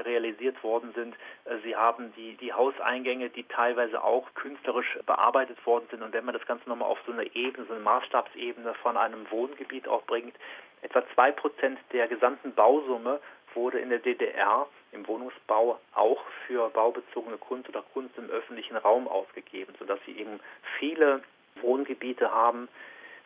realisiert 0.05 0.63
worden 0.63 0.93
sind. 0.93 1.15
Äh, 1.45 1.57
sie 1.63 1.75
haben 1.75 2.13
die, 2.15 2.35
die 2.37 2.53
Hauseingänge, 2.53 3.29
die 3.29 3.43
teilweise 3.43 4.03
auch 4.03 4.33
künstlerisch 4.35 4.97
bearbeitet 5.05 5.63
worden 5.65 5.87
sind. 5.91 6.03
Und 6.03 6.13
wenn 6.13 6.25
man 6.25 6.33
das 6.33 6.45
Ganze 6.45 6.67
nochmal 6.69 6.89
auf 6.89 6.99
so 7.05 7.11
eine 7.11 7.35
Ebene, 7.35 7.65
so 7.65 7.73
eine 7.73 7.83
Maßstabsebene 7.83 8.73
von 8.75 8.97
einem 8.97 9.29
Wohngebiet 9.31 9.87
auch 9.87 10.03
bringt, 10.03 10.35
etwa 10.81 11.03
zwei 11.13 11.31
Prozent 11.31 11.79
der 11.91 12.07
gesamten 12.07 12.53
Bausumme 12.53 13.19
wurde 13.53 13.79
in 13.79 13.89
der 13.89 13.99
DDR 13.99 14.67
im 14.91 15.07
Wohnungsbau 15.07 15.79
auch 15.93 16.21
für 16.45 16.69
baubezogene 16.69 17.37
Kunst 17.37 17.67
oder 17.69 17.83
Kunst 17.93 18.17
im 18.17 18.29
öffentlichen 18.29 18.77
Raum 18.77 19.07
ausgegeben, 19.07 19.73
sodass 19.79 19.99
sie 20.05 20.17
eben 20.17 20.39
viele 20.79 21.23
Wohngebiete 21.61 22.31
haben, 22.31 22.67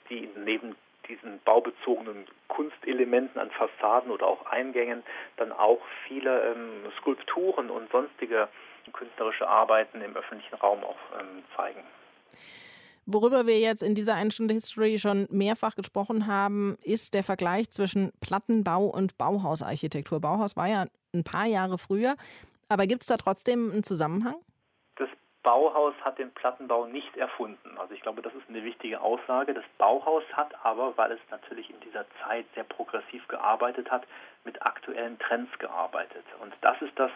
die 0.10 0.29
neben 0.36 0.75
diesen 1.08 1.40
baubezogenen 1.46 2.26
Kunstelementen 2.48 3.40
an 3.40 3.52
Fassaden 3.52 4.12
oder 4.12 4.28
auch 4.28 4.46
Eingängen 4.46 5.04
dann 5.38 5.52
auch 5.52 5.82
viele 6.08 6.52
ähm, 6.52 6.92
Skulpturen 7.00 7.70
und 7.70 7.92
sonstige 7.92 8.48
künstlerische 8.94 9.48
Arbeiten 9.48 10.02
im 10.02 10.16
öffentlichen 10.16 10.56
Raum 10.56 10.84
auch 10.84 10.98
ähm, 11.20 11.44
zeigen. 11.56 11.82
Worüber 13.06 13.48
wir 13.48 13.60
jetzt 13.60 13.82
in 13.82 13.96
dieser 13.96 14.14
einen 14.16 14.32
Stunde 14.32 14.54
History 14.54 15.00
schon 15.00 15.28
mehrfach 15.32 15.76
gesprochen 15.76 16.28
haben, 16.28 16.78
ist 16.84 17.14
der 17.14 17.24
Vergleich 17.24 17.70
zwischen 17.72 18.12
Plattenbau 18.22 18.86
und 18.86 19.18
Bauhausarchitektur. 19.18 20.20
Bauhaus 20.20 20.56
war 20.56 20.68
ja 20.68 20.86
ein 21.14 21.24
paar 21.24 21.46
Jahre 21.46 21.78
früher, 21.78 22.16
aber 22.70 22.88
gibt 22.88 23.02
es 23.02 23.08
da 23.08 23.18
trotzdem 23.18 23.72
einen 23.72 23.84
Zusammenhang? 23.84 24.36
Bauhaus 25.43 25.95
hat 26.01 26.19
den 26.19 26.32
Plattenbau 26.32 26.86
nicht 26.86 27.17
erfunden. 27.17 27.77
Also 27.77 27.93
ich 27.93 28.01
glaube, 28.01 28.21
das 28.21 28.34
ist 28.34 28.47
eine 28.47 28.63
wichtige 28.63 29.01
Aussage. 29.01 29.54
Das 29.54 29.63
Bauhaus 29.77 30.23
hat 30.34 30.54
aber, 30.63 30.95
weil 30.97 31.12
es 31.13 31.19
natürlich 31.32 31.69
in 31.69 31.80
dieser 31.82 32.06
Zeit 32.23 32.45
sehr 32.54 32.63
progressiv 32.63 33.27
gearbeitet 33.27 33.89
hat, 33.89 34.04
mit 34.43 34.62
aktuellen 34.62 35.17
Trends 35.19 35.51
gearbeitet. 35.60 36.25
Und 36.41 36.54
das 36.62 36.82
ist 36.82 36.97
das, 36.97 37.12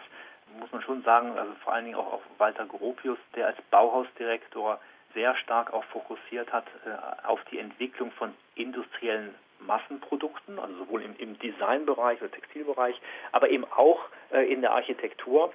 muss 0.58 0.72
man 0.72 0.82
schon 0.82 1.02
sagen, 1.02 1.38
also 1.38 1.52
vor 1.62 1.72
allen 1.72 1.84
Dingen 1.84 1.96
auch 1.96 2.14
auf 2.14 2.22
Walter 2.38 2.66
Gropius, 2.66 3.18
der 3.34 3.46
als 3.46 3.58
Bauhausdirektor 3.70 4.80
sehr 5.14 5.34
stark 5.36 5.72
auch 5.72 5.84
fokussiert 5.84 6.52
hat 6.52 6.66
äh, 6.84 7.26
auf 7.26 7.42
die 7.50 7.58
Entwicklung 7.58 8.10
von 8.12 8.34
industriellen 8.54 9.34
Massenprodukten, 9.60 10.58
also 10.58 10.76
sowohl 10.76 11.02
im, 11.02 11.16
im 11.16 11.38
Designbereich 11.38 12.20
oder 12.20 12.30
Textilbereich, 12.30 13.00
aber 13.32 13.48
eben 13.50 13.64
auch 13.64 14.00
äh, 14.30 14.52
in 14.52 14.60
der 14.60 14.72
Architektur. 14.72 15.52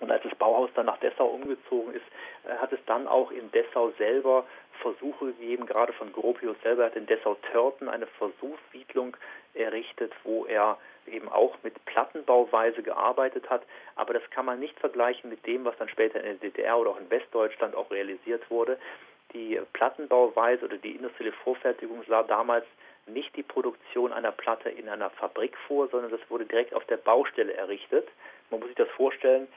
Und 0.00 0.10
als 0.10 0.22
das 0.22 0.34
Bauhaus 0.34 0.70
dann 0.74 0.86
nach 0.86 0.98
Dessau 0.98 1.26
umgezogen 1.26 1.94
ist, 1.94 2.04
äh, 2.46 2.56
hat 2.56 2.72
es 2.72 2.80
dann 2.86 3.06
auch 3.08 3.30
in 3.30 3.50
Dessau 3.52 3.90
selber 3.98 4.44
Versuche 4.80 5.26
gegeben, 5.26 5.66
gerade 5.66 5.92
von 5.92 6.12
Gropius 6.12 6.56
selber 6.62 6.84
hat 6.84 6.96
in 6.96 7.06
Dessau-Törten 7.06 7.88
eine 7.88 8.06
Versuchssiedlung 8.06 9.16
errichtet, 9.54 10.12
wo 10.22 10.46
er 10.46 10.78
eben 11.06 11.28
auch 11.28 11.56
mit 11.62 11.84
Plattenbauweise 11.84 12.82
gearbeitet 12.82 13.48
hat. 13.50 13.62
Aber 13.96 14.14
das 14.14 14.22
kann 14.30 14.44
man 14.44 14.60
nicht 14.60 14.78
vergleichen 14.78 15.30
mit 15.30 15.46
dem, 15.46 15.64
was 15.64 15.76
dann 15.78 15.88
später 15.88 16.18
in 16.18 16.38
der 16.38 16.50
DDR 16.50 16.78
oder 16.78 16.90
auch 16.90 17.00
in 17.00 17.10
Westdeutschland 17.10 17.74
auch 17.74 17.90
realisiert 17.90 18.48
wurde. 18.50 18.78
Die 19.32 19.60
Plattenbauweise 19.72 20.64
oder 20.64 20.76
die 20.76 20.92
industrielle 20.92 21.32
Vorfertigung 21.32 22.02
sah 22.08 22.22
damals 22.22 22.64
nicht 23.06 23.34
die 23.36 23.42
Produktion 23.42 24.12
einer 24.12 24.32
Platte 24.32 24.68
in 24.68 24.88
einer 24.88 25.10
Fabrik 25.10 25.56
vor, 25.66 25.88
sondern 25.88 26.10
das 26.10 26.20
wurde 26.28 26.44
direkt 26.44 26.74
auf 26.74 26.84
der 26.86 26.98
Baustelle 26.98 27.54
errichtet. 27.54 28.08
Man 28.50 28.60
muss 28.60 28.68
sich 28.68 28.76
das 28.76 28.88
vorstellen, 28.90 29.48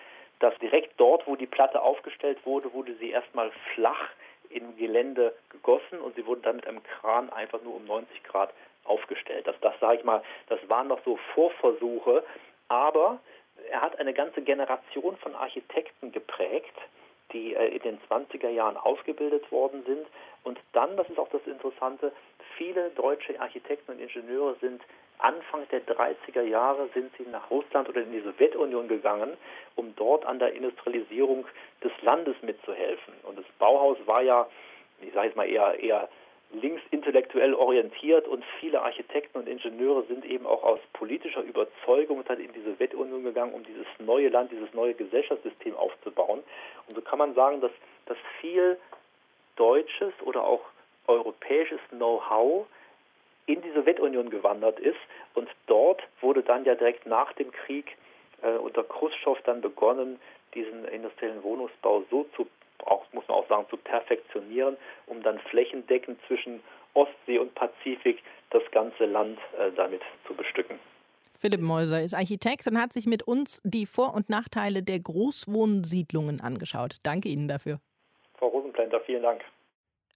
dass 0.42 0.58
direkt 0.60 1.00
dort, 1.00 1.26
wo 1.28 1.36
die 1.36 1.48
Platte 1.48 1.82
aufgestellt 1.82 2.40
wurde, 2.46 2.74
wurde 2.74 2.96
sie 2.96 3.12
erstmal 3.12 3.52
flach 3.74 4.10
im 4.50 4.76
Gelände 4.76 5.34
gegossen 5.50 6.00
und 6.02 6.16
sie 6.16 6.26
wurde 6.26 6.42
dann 6.42 6.58
mit 6.58 6.68
einem 6.68 6.84
Kran 6.84 7.30
einfach 7.30 7.62
nur 7.62 7.76
um 7.76 7.86
90 7.86 8.24
Grad 8.24 8.54
aufgestellt. 8.84 9.48
Das, 9.48 9.56
das 9.62 9.80
sage 9.80 10.00
ich 10.00 10.04
mal, 10.04 10.24
das 10.50 10.60
waren 10.68 10.88
noch 10.88 11.00
so 11.06 11.18
Vorversuche, 11.34 12.24
aber 12.68 13.20
er 13.70 13.82
hat 13.82 14.00
eine 14.00 14.14
ganze 14.14 14.42
Generation 14.42 15.16
von 15.18 15.36
Architekten 15.36 16.12
geprägt, 16.12 16.76
die 17.32 17.54
äh, 17.54 17.76
in 17.76 17.82
den 17.84 18.00
20er 18.10 18.50
Jahren 18.50 18.78
ausgebildet 18.78 19.52
worden 19.52 19.84
sind. 19.86 20.08
Und 20.44 20.60
dann, 20.74 20.98
das 20.98 21.08
ist 21.10 21.20
auch 21.20 21.30
das 21.30 21.46
Interessante, 21.46 22.12
viele 22.58 22.90
deutsche 22.90 23.40
Architekten 23.40 23.92
und 23.92 24.00
Ingenieure 24.00 24.56
sind 24.60 24.82
Anfang 25.22 25.68
der 25.70 25.86
30er 25.86 26.42
Jahre 26.42 26.90
sind 26.94 27.12
sie 27.18 27.30
nach 27.30 27.50
Russland 27.50 27.88
oder 27.90 28.02
in 28.02 28.12
die 28.12 28.22
Sowjetunion 28.22 28.88
gegangen, 28.88 29.38
um 29.76 29.96
dort 29.96 30.26
an 30.26 30.40
der 30.40 30.54
Industrialisierung 30.54 31.46
des 31.84 31.92
Landes 32.02 32.36
mitzuhelfen. 32.42 33.14
Und 33.24 33.38
das 33.38 33.46
Bauhaus 33.60 33.98
war 34.06 34.22
ja, 34.22 34.48
ich 35.02 35.14
sage 35.14 35.28
jetzt 35.28 35.36
mal 35.38 35.48
eher, 35.48 35.80
eher 35.80 36.10
linksintellektuell 36.54 37.54
orientiert 37.54 38.28
und 38.28 38.44
viele 38.60 38.82
Architekten 38.82 39.38
und 39.38 39.48
Ingenieure 39.48 40.04
sind 40.04 40.26
eben 40.26 40.46
auch 40.46 40.64
aus 40.64 40.80
politischer 40.94 41.42
Überzeugung 41.42 42.24
in 42.28 42.54
die 42.54 42.62
Sowjetunion 42.62 43.24
gegangen, 43.24 43.54
um 43.54 43.64
dieses 43.64 43.88
neue 44.00 44.30
Land, 44.30 44.52
dieses 44.52 44.74
neue 44.74 44.94
Gesellschaftssystem 44.94 45.76
aufzubauen. 45.76 46.44
Und 46.88 46.96
so 46.96 47.02
kann 47.02 47.20
man 47.20 47.34
sagen, 47.36 47.62
dass, 47.62 47.72
dass 48.06 48.18
viel 48.42 48.78
deutsches 49.56 50.14
oder 50.26 50.44
auch 50.44 50.62
europäisches 51.08 51.80
Know-how 51.90 52.68
in 53.52 53.62
die 53.62 53.72
Sowjetunion 53.72 54.30
gewandert 54.30 54.80
ist. 54.80 55.00
Und 55.34 55.50
dort 55.68 56.02
wurde 56.22 56.44
dann 56.44 56.66
ja 56.66 56.76
direkt 56.76 57.06
nach 57.06 57.34
dem 57.34 57.52
Krieg 57.52 57.98
äh, 58.42 58.58
unter 58.58 58.84
Khrushchev 58.84 59.42
dann 59.46 59.62
begonnen, 59.62 60.20
diesen 60.54 60.86
industriellen 60.86 61.44
Wohnungsbau 61.44 62.04
so 62.10 62.26
zu, 62.36 62.48
auch, 62.86 63.06
muss 63.14 63.28
man 63.28 63.38
auch 63.38 63.48
sagen, 63.48 63.66
zu 63.70 63.78
perfektionieren, 63.78 64.78
um 65.08 65.24
dann 65.24 65.40
flächendeckend 65.40 66.20
zwischen 66.28 66.62
Ostsee 66.94 67.40
und 67.40 67.56
Pazifik 67.56 68.22
das 68.50 68.64
ganze 68.72 69.06
Land 69.06 69.40
äh, 69.58 69.72
damit 69.76 70.02
zu 70.28 70.34
bestücken. 70.34 70.80
Philipp 71.34 71.62
Mäuser 71.62 72.04
ist 72.04 72.14
Architekt 72.14 72.68
und 72.68 72.80
hat 72.80 72.94
sich 72.94 73.08
mit 73.08 73.24
uns 73.24 73.62
die 73.64 73.86
Vor- 73.86 74.14
und 74.14 74.30
Nachteile 74.30 74.84
der 74.84 75.00
Großwohnsiedlungen 75.00 76.42
angeschaut. 76.42 76.98
Danke 77.04 77.30
Ihnen 77.30 77.48
dafür. 77.48 77.80
Frau 78.38 78.48
Rosenplänter, 78.48 79.00
vielen 79.02 79.24
Dank. 79.24 79.42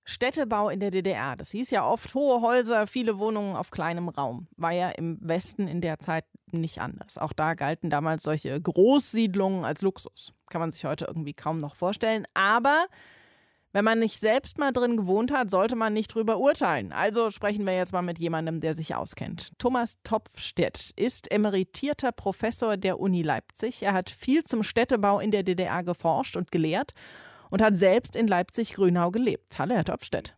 Städtebau 0.08 0.70
in 0.70 0.80
der 0.80 0.92
DDR, 0.92 1.36
das 1.36 1.50
hieß 1.50 1.72
ja 1.72 1.84
oft 1.84 2.14
hohe 2.14 2.42
Häuser, 2.42 2.86
viele 2.86 3.18
Wohnungen 3.18 3.56
auf 3.56 3.72
kleinem 3.72 4.08
Raum. 4.08 4.48
War 4.56 4.72
ja 4.72 4.90
im 4.90 5.18
Westen 5.20 5.68
in 5.68 5.82
der 5.82 5.98
Zeit 6.00 6.26
nicht 6.52 6.80
anders. 6.80 7.18
Auch 7.18 7.34
da 7.34 7.56
galten 7.56 7.90
damals 7.90 8.22
solche 8.22 8.62
Großsiedlungen 8.62 9.66
als 9.66 9.82
Luxus. 9.82 10.32
Kann 10.50 10.62
man 10.62 10.72
sich 10.72 10.86
heute 10.86 11.06
irgendwie 11.06 11.34
kaum 11.34 11.58
noch 11.58 11.76
vorstellen. 11.76 12.28
Aber 12.36 12.86
wenn 13.76 13.84
man 13.84 14.00
nicht 14.00 14.22
selbst 14.22 14.60
mal 14.60 14.72
drin 14.72 14.96
gewohnt 14.96 15.34
hat, 15.34 15.50
sollte 15.50 15.76
man 15.76 15.92
nicht 15.92 16.14
drüber 16.14 16.38
urteilen. 16.38 16.94
Also 16.94 17.32
sprechen 17.32 17.66
wir 17.66 17.76
jetzt 17.76 17.92
mal 17.92 18.04
mit 18.04 18.20
jemandem, 18.20 18.62
der 18.62 18.74
sich 18.74 18.96
auskennt. 18.96 19.52
Thomas 19.58 19.98
Topfstedt 20.04 20.92
ist 20.96 21.32
emeritierter 21.32 22.12
Professor 22.12 22.78
der 22.78 23.00
Uni 23.00 23.24
Leipzig. 23.24 23.82
Er 23.82 23.94
hat 23.94 24.12
viel 24.12 24.44
zum 24.44 24.64
Städtebau 24.64 25.20
in 25.20 25.32
der 25.32 25.44
DDR 25.44 25.84
geforscht 25.84 26.38
und 26.38 26.52
gelehrt 26.52 26.94
und 27.50 27.62
hat 27.62 27.78
selbst 27.78 28.16
in 28.16 28.28
Leipzig-Grünau 28.28 29.12
gelebt. 29.12 29.58
Hallo, 29.60 29.76
Herr 29.76 29.86
Topstedt. 29.86 30.36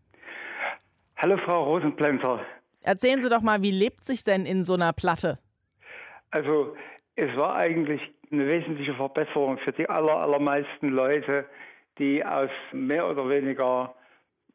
Hallo, 1.17 1.38
Frau 1.46 1.63
Rosenplänter. 1.63 2.41
Erzählen 2.82 3.22
Sie 3.22 3.30
doch 3.30 3.41
mal, 3.41 3.62
wie 3.62 3.72
lebt 3.72 4.06
sich 4.06 4.24
denn 4.24 4.46
in 4.46 4.63
so 4.63 4.76
einer 4.76 4.93
Platte? 4.93 5.39
Also, 6.32 6.76
es 7.15 7.36
war 7.36 7.56
eigentlich 7.56 8.02
eine 8.32 8.48
wesentliche 8.48 8.93
Verbesserung 8.93 9.58
für 9.60 9.72
die 9.72 9.89
aller, 9.89 10.17
allermeisten 10.17 10.89
Leute, 10.89 11.46
die 11.98 12.24
aus 12.24 12.50
mehr 12.72 13.08
oder 13.10 13.28
weniger 13.30 13.96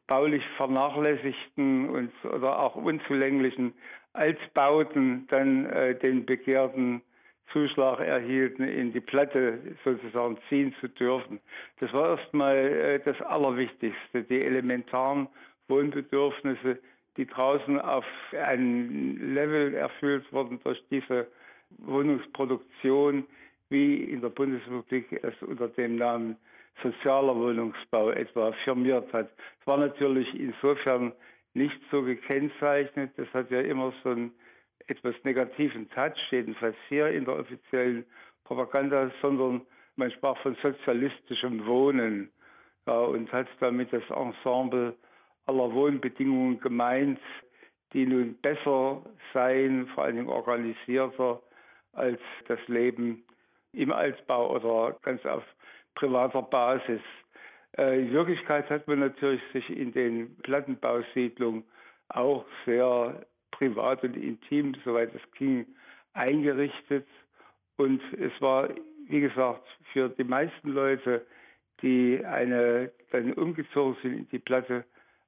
baulich 0.07 0.43
vernachlässigten 0.57 1.89
und 1.89 2.11
oder 2.25 2.59
auch 2.59 2.75
unzulänglichen 2.75 3.73
Altbauten 4.13 5.27
dann 5.29 5.65
äh, 5.65 5.95
den 5.95 6.25
begehrten 6.25 7.01
Zuschlag 7.51 7.99
erhielten, 7.99 8.63
in 8.63 8.93
die 8.93 8.99
Platte 8.99 9.59
sozusagen 9.83 10.37
ziehen 10.49 10.73
zu 10.79 10.87
dürfen. 10.87 11.39
Das 11.79 11.91
war 11.93 12.17
erstmal 12.17 12.55
äh, 12.55 12.99
das 12.99 13.21
Allerwichtigste, 13.21 14.23
die 14.23 14.41
elementaren 14.41 15.27
Wohnbedürfnisse, 15.67 16.79
die 17.17 17.27
draußen 17.27 17.79
auf 17.79 18.05
ein 18.31 19.33
Level 19.35 19.75
erfüllt 19.75 20.25
wurden 20.31 20.59
durch 20.63 20.81
diese 20.89 21.27
Wohnungsproduktion, 21.77 23.25
wie 23.69 23.95
in 24.03 24.21
der 24.21 24.29
Bundesrepublik 24.29 25.23
es 25.23 25.33
unter 25.41 25.67
dem 25.67 25.97
Namen 25.97 26.37
sozialer 26.81 27.35
Wohnungsbau 27.35 28.09
etwa 28.11 28.51
firmiert 28.63 29.11
hat. 29.13 29.29
Es 29.61 29.67
war 29.67 29.77
natürlich 29.77 30.27
insofern 30.33 31.13
nicht 31.53 31.79
so 31.91 32.01
gekennzeichnet. 32.01 33.11
Das 33.17 33.27
hat 33.33 33.51
ja 33.51 33.61
immer 33.61 33.93
so 34.03 34.09
einen 34.09 34.31
etwas 34.87 35.15
negativen 35.23 35.89
Touch, 35.91 36.17
jedenfalls 36.31 36.75
hier 36.89 37.07
in 37.07 37.25
der 37.25 37.39
offiziellen 37.39 38.05
Propaganda, 38.43 39.11
sondern 39.21 39.61
man 39.95 40.11
sprach 40.11 40.37
von 40.41 40.55
sozialistischem 40.61 41.65
Wohnen 41.65 42.31
ja, 42.87 42.99
und 42.99 43.31
hat 43.31 43.47
damit 43.59 43.93
das 43.93 44.03
Ensemble 44.09 44.95
aller 45.45 45.73
Wohnbedingungen 45.73 46.59
gemeint, 46.59 47.19
die 47.93 48.05
nun 48.05 48.35
besser 48.41 49.01
seien, 49.33 49.87
vor 49.87 50.11
Dingen 50.11 50.27
organisierter 50.27 51.41
als 51.93 52.19
das 52.47 52.59
Leben 52.67 53.23
im 53.73 53.91
Altbau 53.91 54.55
oder 54.55 54.97
ganz 55.01 55.23
auf 55.25 55.43
privater 55.95 56.41
Basis. 56.41 57.01
Äh, 57.77 58.01
in 58.01 58.11
Wirklichkeit 58.11 58.69
hat 58.69 58.87
man 58.87 58.99
natürlich 58.99 59.41
sich 59.51 59.69
in 59.69 59.91
den 59.91 60.35
Plattenbausiedlungen 60.37 61.63
auch 62.09 62.45
sehr 62.65 63.25
privat 63.63 64.03
und 64.03 64.15
intim, 64.15 64.75
soweit 64.83 65.13
es 65.15 65.21
ging, 65.37 65.65
eingerichtet. 66.13 67.07
Und 67.77 68.01
es 68.19 68.31
war, 68.41 68.69
wie 69.07 69.21
gesagt, 69.21 69.65
für 69.91 70.09
die 70.09 70.23
meisten 70.23 70.69
Leute, 70.69 71.25
die 71.81 72.23
eine, 72.25 72.91
dann 73.11 73.33
umgezogen 73.33 73.97
sind 74.01 74.13
in 74.13 74.29
die 74.29 74.39
Platte, 74.39 74.85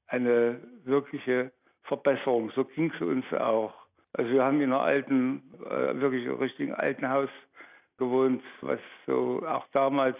eine 0.07 0.59
wirkliche 0.83 1.51
Verbesserung. 1.83 2.51
So 2.55 2.65
ging 2.65 2.91
es 2.93 3.01
uns 3.01 3.25
auch. 3.33 3.73
Also 4.13 4.31
wir 4.31 4.43
haben 4.43 4.61
in 4.61 4.71
einer 4.71 4.81
alten, 4.81 5.41
äh, 5.65 5.99
wirklich 5.99 6.27
richtigen 6.39 6.73
alten 6.73 7.09
Haus 7.09 7.29
gewohnt, 7.97 8.43
was 8.61 8.79
so 9.05 9.43
auch 9.47 9.65
damals, 9.71 10.17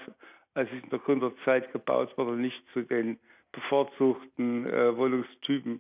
als 0.54 0.70
es 0.72 0.84
in 0.84 0.90
der 0.90 1.00
Gründerzeit 1.00 1.72
gebaut 1.72 2.18
wurde, 2.18 2.38
nicht 2.38 2.62
zu 2.74 2.82
den 2.82 3.20
bevorzugten 3.52 4.66
äh, 4.66 4.98
Wohnungstypen 4.98 5.80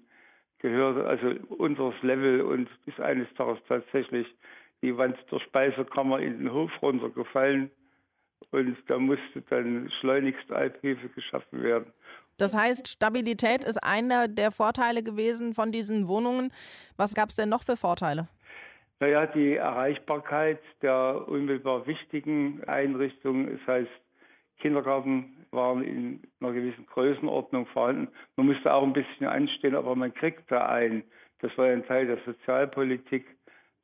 gehörte, 0.59 1.05
also 1.05 1.35
unseres 1.55 1.95
Level 2.01 2.41
und 2.41 2.69
ist 2.85 2.99
eines 2.99 3.27
Tages 3.35 3.59
tatsächlich 3.67 4.27
die 4.81 4.97
Wand 4.97 5.17
der 5.31 5.39
Speisekammer 5.39 6.19
in 6.19 6.39
den 6.39 6.53
Hof 6.53 6.71
runtergefallen 6.81 7.71
und 8.51 8.77
da 8.87 8.97
musste 8.97 9.41
dann 9.49 9.91
schleunigst 9.99 10.51
Alphilfe 10.51 11.09
geschaffen 11.09 11.63
werden. 11.63 11.91
Das 12.37 12.55
heißt, 12.55 12.87
Stabilität 12.87 13.63
ist 13.63 13.77
einer 13.77 14.27
der 14.27 14.51
Vorteile 14.51 15.03
gewesen 15.03 15.53
von 15.53 15.71
diesen 15.71 16.07
Wohnungen. 16.07 16.51
Was 16.97 17.13
gab 17.13 17.29
es 17.29 17.35
denn 17.35 17.49
noch 17.49 17.63
für 17.63 17.77
Vorteile? 17.77 18.27
Naja, 18.99 19.25
die 19.25 19.55
Erreichbarkeit 19.55 20.59
der 20.81 21.27
unmittelbar 21.27 21.85
wichtigen 21.87 22.63
Einrichtungen, 22.65 23.57
das 23.57 23.67
heißt 23.67 24.04
Kindergarten 24.59 25.45
waren 25.51 25.83
in 25.83 26.21
einer 26.39 26.53
gewissen 26.53 26.85
Größenordnung 26.85 27.65
vorhanden. 27.67 28.07
Man 28.35 28.47
musste 28.47 28.73
auch 28.73 28.83
ein 28.83 28.93
bisschen 28.93 29.27
anstehen, 29.27 29.75
aber 29.75 29.95
man 29.95 30.13
kriegte 30.13 30.63
ein. 30.65 31.03
Das 31.39 31.57
war 31.57 31.65
ein 31.65 31.85
Teil 31.85 32.07
der 32.07 32.17
Sozialpolitik. 32.25 33.25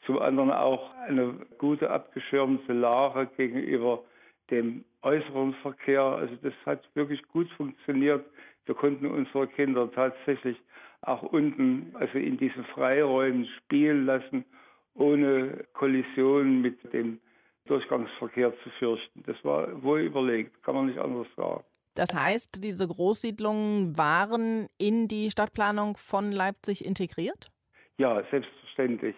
Zum 0.05 0.19
anderen 0.19 0.51
auch 0.51 0.93
eine 1.07 1.36
gute 1.57 1.89
abgeschirmte 1.89 2.73
Lage 2.73 3.29
gegenüber 3.38 4.03
dem 4.49 4.84
äußeren 5.03 5.53
Verkehr. 5.62 6.01
Also 6.01 6.36
das 6.41 6.53
hat 6.65 6.84
wirklich 6.95 7.21
gut 7.27 7.49
funktioniert. 7.51 8.25
Wir 8.65 8.75
konnten 8.75 9.05
unsere 9.07 9.47
Kinder 9.47 9.91
tatsächlich 9.91 10.57
auch 11.01 11.23
unten, 11.23 11.91
also 11.95 12.17
in 12.17 12.38
diesen 12.38 12.63
Freiräumen 12.65 13.45
spielen 13.57 14.05
lassen, 14.05 14.45
ohne 14.93 15.65
Kollision 15.73 16.62
mit 16.62 16.93
dem 16.93 17.19
Durchgangsverkehr 17.65 18.54
zu 18.63 18.69
fürchten. 18.80 19.24
Das 19.26 19.38
war 19.43 19.82
wohl 19.84 20.02
überlegt, 20.02 20.62
kann 20.63 20.76
man 20.76 20.88
nicht 20.88 21.00
anders 21.00 21.28
sagen. 21.36 21.63
Das 21.95 22.15
heißt, 22.15 22.63
diese 22.63 22.88
Großsiedlungen 22.88 23.97
waren 23.97 24.67
in 24.78 25.08
die 25.08 25.30
Stadtplanung 25.30 25.97
von 25.97 26.32
Leipzig 26.32 26.86
integriert? 26.86 27.52
Ja, 27.97 28.24
selbstverständlich. 28.32 29.15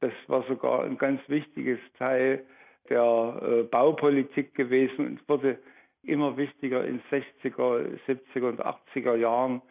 Das 0.00 0.12
war 0.28 0.44
sogar 0.48 0.84
ein 0.84 0.98
ganz 0.98 1.20
wichtiges 1.28 1.78
Teil 1.98 2.44
der 2.88 3.40
äh, 3.42 3.62
Baupolitik 3.64 4.54
gewesen 4.54 5.06
und 5.06 5.28
wurde 5.28 5.58
immer 6.02 6.36
wichtiger 6.36 6.84
in 6.84 7.00
60er, 7.10 7.98
70er 8.06 8.48
und 8.48 8.60
80er 8.60 9.16
Jahren. 9.16 9.62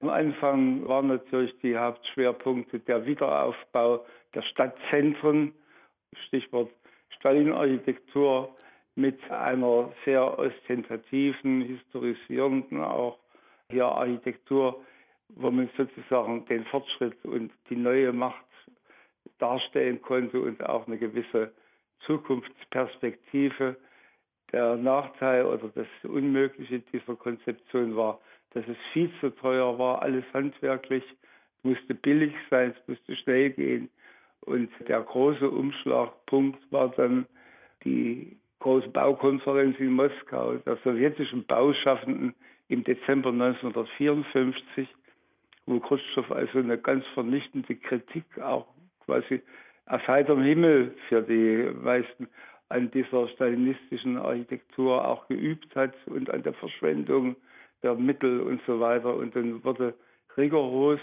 Am 0.00 0.08
Anfang 0.08 0.86
waren 0.88 1.08
natürlich 1.08 1.56
die 1.60 1.76
Hauptschwerpunkte 1.76 2.80
der 2.80 3.06
Wiederaufbau 3.06 4.04
der 4.34 4.42
Stadtzentren, 4.42 5.54
Stichwort 6.26 6.70
Stalin-Architektur, 7.16 8.54
mit 8.94 9.18
einer 9.30 9.92
sehr 10.04 10.38
ostentativen, 10.38 11.62
historisierenden 11.62 12.82
auch 12.82 13.18
hier 13.70 13.86
Architektur, 13.86 14.84
wo 15.28 15.50
man 15.50 15.70
sozusagen 15.76 16.44
den 16.46 16.64
Fortschritt 16.66 17.24
und 17.24 17.52
die 17.70 17.76
neue 17.76 18.12
Macht 18.12 18.44
darstellen 19.38 20.00
konnte 20.02 20.40
und 20.40 20.62
auch 20.64 20.86
eine 20.86 20.98
gewisse 20.98 21.52
Zukunftsperspektive. 22.06 23.76
Der 24.52 24.76
Nachteil 24.76 25.46
oder 25.46 25.68
das 25.74 25.86
Unmögliche 26.02 26.80
dieser 26.80 27.16
Konzeption 27.16 27.96
war, 27.96 28.20
dass 28.50 28.68
es 28.68 28.76
viel 28.92 29.10
zu 29.20 29.30
teuer 29.30 29.78
war, 29.78 30.02
alles 30.02 30.24
handwerklich, 30.34 31.04
musste 31.62 31.94
billig 31.94 32.34
sein, 32.50 32.74
es 32.78 32.88
musste 32.88 33.16
schnell 33.16 33.50
gehen. 33.50 33.88
Und 34.44 34.70
der 34.88 35.00
große 35.00 35.48
Umschlagpunkt 35.48 36.60
war 36.72 36.88
dann 36.90 37.26
die 37.84 38.36
große 38.58 38.88
Baukonferenz 38.88 39.78
in 39.78 39.92
Moskau 39.92 40.54
der 40.66 40.76
sowjetischen 40.84 41.44
Bauschaffenden 41.46 42.34
im 42.68 42.84
Dezember 42.84 43.30
1954, 43.30 44.88
wo 45.66 45.78
Khrushchev 45.80 46.32
also 46.32 46.58
eine 46.58 46.78
ganz 46.78 47.04
vernichtende 47.14 47.74
Kritik 47.76 48.24
auch 48.40 48.66
quasi 49.04 49.42
aus 49.86 50.06
heiterem 50.06 50.42
Himmel 50.42 50.94
für 51.08 51.22
die 51.22 51.70
meisten 51.82 52.28
an 52.68 52.90
dieser 52.90 53.28
stalinistischen 53.28 54.16
Architektur 54.16 55.06
auch 55.06 55.28
geübt 55.28 55.74
hat 55.76 55.94
und 56.06 56.30
an 56.30 56.42
der 56.42 56.54
Verschwendung 56.54 57.36
der 57.82 57.94
Mittel 57.94 58.40
und 58.40 58.60
so 58.66 58.80
weiter. 58.80 59.14
Und 59.14 59.36
dann 59.36 59.62
wurde 59.64 59.94
rigoros 60.36 61.00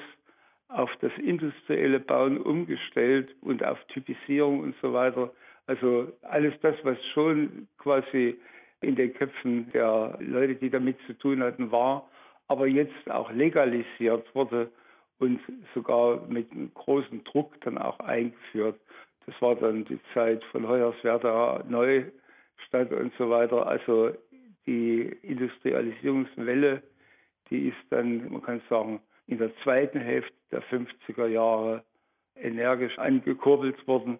auf 0.70 0.92
das 1.02 1.12
industrielle 1.18 2.00
Bauen 2.00 2.38
umgestellt 2.38 3.36
und 3.42 3.64
auf 3.64 3.84
Typisierung 3.86 4.62
und 4.62 4.76
so 4.82 4.94
weiter. 4.94 5.32
Also 5.68 6.12
alles 6.22 6.54
das, 6.62 6.76
was 6.84 6.98
schon 7.14 7.68
quasi 7.78 8.40
in 8.82 8.96
den 8.96 9.14
Köpfen 9.14 9.72
der 9.72 10.18
Leute, 10.20 10.56
die 10.56 10.70
damit 10.70 10.98
zu 11.06 11.14
tun 11.14 11.44
hatten, 11.44 11.72
war, 11.72 12.08
aber 12.48 12.68
jetzt 12.68 13.10
auch 13.10 13.32
legalisiert 13.32 14.34
wurde 14.34 14.72
und 15.20 15.40
sogar 15.74 16.26
mit 16.28 16.48
großem 16.76 17.24
Druck 17.26 17.60
dann 17.62 17.78
auch 17.78 18.00
eingeführt. 18.00 18.80
Das 19.26 19.40
war 19.42 19.56
dann 19.56 19.86
die 19.86 20.00
Zeit 20.14 20.44
von 20.46 20.68
Hoyerswerda, 20.68 21.64
Neustadt 21.68 22.92
und 22.92 23.14
so 23.18 23.30
weiter. 23.30 23.68
Also 23.68 24.12
die 24.66 25.02
Industrialisierungswelle, 25.24 26.82
die 27.50 27.68
ist 27.70 27.78
dann, 27.90 28.32
man 28.32 28.42
kann 28.42 28.62
sagen, 28.70 29.02
in 29.30 29.38
der 29.38 29.56
zweiten 29.64 30.00
Hälfte 30.00 30.34
der 30.52 30.64
50er 30.64 31.28
Jahre 31.28 31.84
energisch 32.36 32.98
angekurbelt 32.98 33.88
worden 33.88 34.18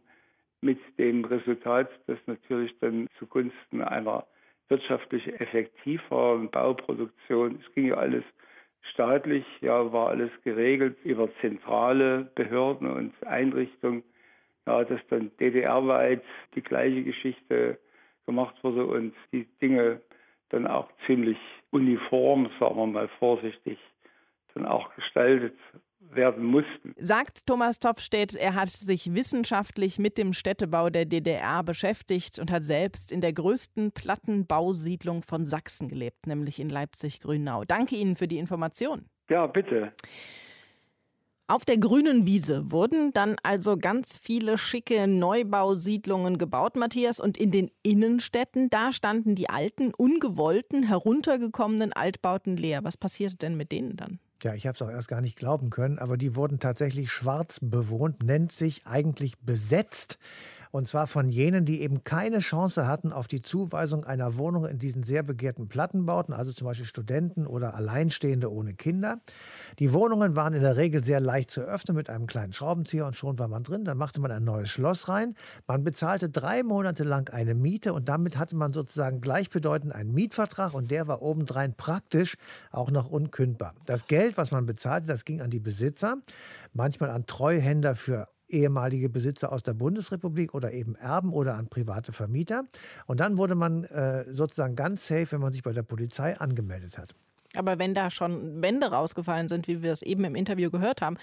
mit 0.62 0.80
dem 1.00 1.26
Resultat, 1.26 1.90
dass 2.06 2.20
natürlich 2.28 2.78
dann 2.80 3.08
zugunsten 3.18 3.82
einer 3.82 4.28
wirtschaftlich 4.68 5.28
effektiveren 5.40 6.52
Bauproduktion, 6.52 7.60
es 7.66 7.74
ging 7.74 7.88
ja 7.88 7.96
alles 7.96 8.24
staatlich, 8.94 9.46
ja, 9.62 9.92
war 9.92 10.10
alles 10.10 10.30
geregelt 10.44 10.98
über 11.04 11.28
zentrale 11.42 12.30
Behörden 12.36 12.92
und 12.92 13.14
Einrichtungen, 13.26 14.04
ja, 14.68 14.84
dass 14.84 15.02
dann 15.10 15.32
DDR-weit 15.40 16.24
die 16.54 16.62
gleiche 16.62 17.04
Geschichte 17.04 17.80
gemacht 18.28 18.56
wurde 18.64 18.86
und 18.86 19.16
die 19.32 19.46
Dinge 19.60 20.02
dann 20.50 20.68
auch 20.68 20.90
ziemlich 21.08 21.38
uniform, 21.72 22.50
sagen 22.60 22.76
wir 22.76 22.86
mal 22.86 23.08
vorsichtig, 23.20 23.80
dann 24.54 24.66
auch 24.66 24.94
gestaltet 24.96 25.56
werden 26.00 26.44
mussten. 26.44 26.94
Sagt 26.98 27.46
Thomas 27.46 27.80
Topfstedt, 27.80 28.36
er 28.36 28.56
hat 28.56 28.70
sich 28.70 29.14
wissenschaftlich 29.14 30.00
mit 30.00 30.18
dem 30.18 30.34
Städtebau 30.34 30.90
der 30.90 31.06
DDR 31.06 31.64
beschäftigt 31.64 32.40
und 32.40 32.52
hat 32.52 32.64
selbst 32.64 33.12
in 33.12 33.22
der 33.22 33.34
größten 33.34 33.92
Plattenbausiedlung 33.92 35.22
von 35.22 35.46
Sachsen 35.46 35.88
gelebt, 35.88 36.28
nämlich 36.28 36.60
in 36.60 36.70
Leipzig-Grünau. 36.70 37.64
Danke 37.66 37.96
Ihnen 37.96 38.16
für 38.16 38.28
die 38.28 38.40
Information. 38.40 39.06
Ja, 39.30 39.46
bitte. 39.48 39.94
Auf 41.48 41.66
der 41.66 41.80
grünen 41.80 42.28
Wiese 42.28 42.72
wurden 42.72 43.12
dann 43.12 43.36
also 43.42 43.76
ganz 43.76 44.20
viele 44.20 44.56
schicke 44.60 45.08
Neubausiedlungen 45.08 46.38
gebaut, 46.38 46.76
Matthias, 46.76 47.20
und 47.20 47.40
in 47.40 47.50
den 47.50 47.72
Innenstädten, 47.82 48.70
da 48.70 48.92
standen 48.92 49.34
die 49.34 49.50
alten, 49.50 49.92
ungewollten, 49.98 50.84
heruntergekommenen 50.84 51.92
Altbauten 51.92 52.56
leer. 52.56 52.84
Was 52.84 52.98
passierte 52.98 53.38
denn 53.38 53.58
mit 53.58 53.72
denen 53.72 53.98
dann? 53.98 54.20
Ja, 54.42 54.54
ich 54.54 54.66
habe 54.68 54.76
es 54.76 54.82
auch 54.82 54.90
erst 54.90 55.10
gar 55.10 55.20
nicht 55.20 55.36
glauben 55.36 55.70
können, 55.70 56.00
aber 56.00 56.16
die 56.16 56.36
wurden 56.36 56.60
tatsächlich 56.60 57.12
schwarz 57.12 57.60
bewohnt, 57.62 58.24
nennt 58.24 58.54
sich 58.54 58.88
eigentlich 58.88 59.38
besetzt. 59.40 60.18
Und 60.72 60.88
zwar 60.88 61.08
von 61.08 61.30
jenen, 61.30 61.66
die 61.66 61.82
eben 61.82 62.04
keine 62.04 62.40
Chance 62.40 62.88
hatten 62.88 63.12
auf 63.12 63.28
die 63.28 63.42
Zuweisung 63.42 64.04
einer 64.04 64.38
Wohnung 64.38 64.66
in 64.66 64.78
diesen 64.78 65.04
sehr 65.04 65.24
begehrten 65.24 65.68
Plattenbauten, 65.68 66.34
also 66.34 66.54
zum 66.54 66.66
Beispiel 66.66 66.86
Studenten 66.86 67.48
oder 67.48 67.74
Alleinstehende 67.74 68.52
ohne 68.52 68.76
Kinder. 68.76 69.20
Die 69.80 69.94
Wohnungen 69.94 70.36
waren 70.36 70.54
in 70.54 70.62
der 70.62 70.78
Regel 70.78 71.04
sehr 71.04 71.20
leicht 71.20 71.50
zu 71.50 71.62
öffnen 71.62 71.98
mit 71.98 72.10
einem 72.10 72.28
kleinen 72.28 72.54
Schraubenzieher 72.54 73.06
und 73.08 73.16
schon 73.16 73.40
war 73.40 73.48
man 73.48 73.64
drin. 73.64 73.84
Dann 73.84 73.98
machte 73.98 74.22
man 74.22 74.32
ein 74.32 74.44
neues 74.44 74.70
Schloss 74.70 75.10
rein. 75.10 75.36
Man 75.66 75.84
bezahlte 75.84 76.30
drei 76.30 76.62
Monate 76.62 77.04
lang 77.04 77.30
eine 77.34 77.56
Miete 77.56 77.94
und 77.94 78.08
damit 78.08 78.38
hatte 78.38 78.56
man 78.56 78.72
sozusagen 78.72 79.22
gleichbedeutend 79.22 79.94
einen 79.94 80.14
Mietvertrag 80.14 80.74
und 80.76 80.92
der 80.92 81.08
war 81.08 81.22
obendrein 81.22 81.74
praktisch 81.74 82.38
auch 82.72 82.92
noch 82.92 83.10
unkündbar. 83.10 83.74
Das 83.86 84.06
Geld, 84.06 84.38
was 84.38 84.52
man 84.52 84.66
bezahlte, 84.66 85.08
das 85.08 85.26
ging 85.26 85.42
an 85.42 85.50
die 85.50 85.60
Besitzer, 85.60 86.18
manchmal 86.74 87.10
an 87.10 87.26
Treuhänder 87.26 87.96
für 87.96 88.28
ehemalige 88.50 89.10
Besitzer 89.10 89.52
aus 89.52 89.64
der 89.64 89.74
Bundesrepublik 89.74 90.54
oder 90.54 90.72
eben 90.72 90.96
Erben 90.96 91.34
oder 91.34 91.56
an 91.56 91.68
private 91.68 92.12
Vermieter. 92.12 92.66
Und 93.06 93.20
dann 93.20 93.38
wurde 93.38 93.56
man 93.56 93.84
äh, 93.86 94.26
sozusagen 94.32 94.76
ganz 94.76 95.08
safe, 95.08 95.32
wenn 95.32 95.42
man 95.42 95.54
sich 95.54 95.64
bei 95.64 95.74
der 95.74 95.84
Polizei 95.84 96.38
angemeldet 96.38 96.98
hat. 96.98 97.16
Aber 97.56 97.80
wenn 97.80 97.96
da 97.96 98.12
schon 98.12 98.62
Wände 98.62 98.92
rausgefallen 98.92 99.48
sind, 99.48 99.68
wie 99.68 99.82
wir 99.82 99.92
es 99.92 100.04
eben 100.04 100.24
im 100.24 100.36
Interview 100.36 100.70
gehört 100.70 101.02
haben, 101.02 101.18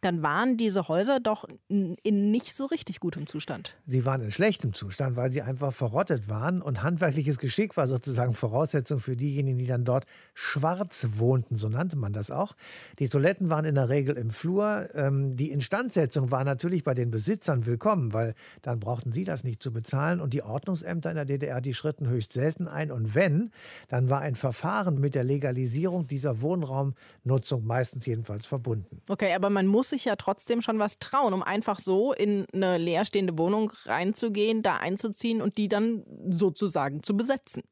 dann 0.00 0.22
waren 0.22 0.56
diese 0.56 0.88
Häuser 0.88 1.20
doch 1.20 1.44
in 1.68 2.30
nicht 2.30 2.56
so 2.56 2.64
richtig 2.64 2.98
gutem 2.98 3.26
Zustand. 3.26 3.76
Sie 3.86 4.06
waren 4.06 4.22
in 4.22 4.30
schlechtem 4.30 4.72
Zustand, 4.72 5.16
weil 5.16 5.30
sie 5.30 5.42
einfach 5.42 5.74
verrottet 5.74 6.28
waren. 6.28 6.62
Und 6.62 6.82
handwerkliches 6.82 7.38
Geschick 7.38 7.76
war 7.76 7.86
sozusagen 7.86 8.32
Voraussetzung 8.32 9.00
für 9.00 9.16
diejenigen, 9.16 9.58
die 9.58 9.66
dann 9.66 9.84
dort 9.84 10.06
schwarz 10.32 11.08
wohnten, 11.16 11.58
so 11.58 11.68
nannte 11.68 11.96
man 11.96 12.14
das 12.14 12.30
auch. 12.30 12.54
Die 12.98 13.10
Toiletten 13.10 13.50
waren 13.50 13.66
in 13.66 13.74
der 13.74 13.90
Regel 13.90 14.16
im 14.16 14.30
Flur. 14.30 14.88
Ähm, 14.94 15.36
die 15.36 15.50
Instandsetzung 15.50 16.30
war 16.30 16.44
natürlich 16.44 16.84
bei 16.84 16.94
den 16.94 17.10
Besitzern 17.10 17.66
willkommen, 17.66 18.14
weil 18.14 18.34
dann 18.62 18.80
brauchten 18.80 19.12
sie 19.12 19.24
das 19.24 19.44
nicht 19.44 19.62
zu 19.62 19.74
bezahlen. 19.74 20.22
Und 20.22 20.32
die 20.32 20.42
Ordnungsämter 20.42 21.10
in 21.10 21.16
der 21.16 21.26
DDR, 21.26 21.60
die 21.60 21.74
schritten 21.74 22.08
höchst 22.08 22.32
selten 22.32 22.66
ein. 22.66 22.90
Und 22.90 23.14
wenn, 23.14 23.50
dann 23.88 24.08
war 24.08 24.20
ein 24.20 24.36
Verfahren 24.36 24.98
mit 24.98 25.14
der 25.14 25.24
Legalisierung 25.24 25.65
Digitalisierung 25.66 26.06
dieser 26.06 26.40
Wohnraumnutzung 26.40 27.66
meistens 27.66 28.06
jedenfalls 28.06 28.46
verbunden. 28.46 29.02
Okay, 29.08 29.34
aber 29.34 29.50
man 29.50 29.66
muss 29.66 29.90
sich 29.90 30.04
ja 30.04 30.16
trotzdem 30.16 30.62
schon 30.62 30.78
was 30.78 30.98
trauen, 30.98 31.32
um 31.32 31.42
einfach 31.42 31.80
so 31.80 32.12
in 32.12 32.46
eine 32.52 32.78
leerstehende 32.78 33.36
Wohnung 33.36 33.72
reinzugehen, 33.84 34.62
da 34.62 34.76
einzuziehen 34.76 35.42
und 35.42 35.58
die 35.58 35.68
dann 35.68 36.04
sozusagen 36.30 37.02
zu 37.02 37.16
besetzen 37.16 37.62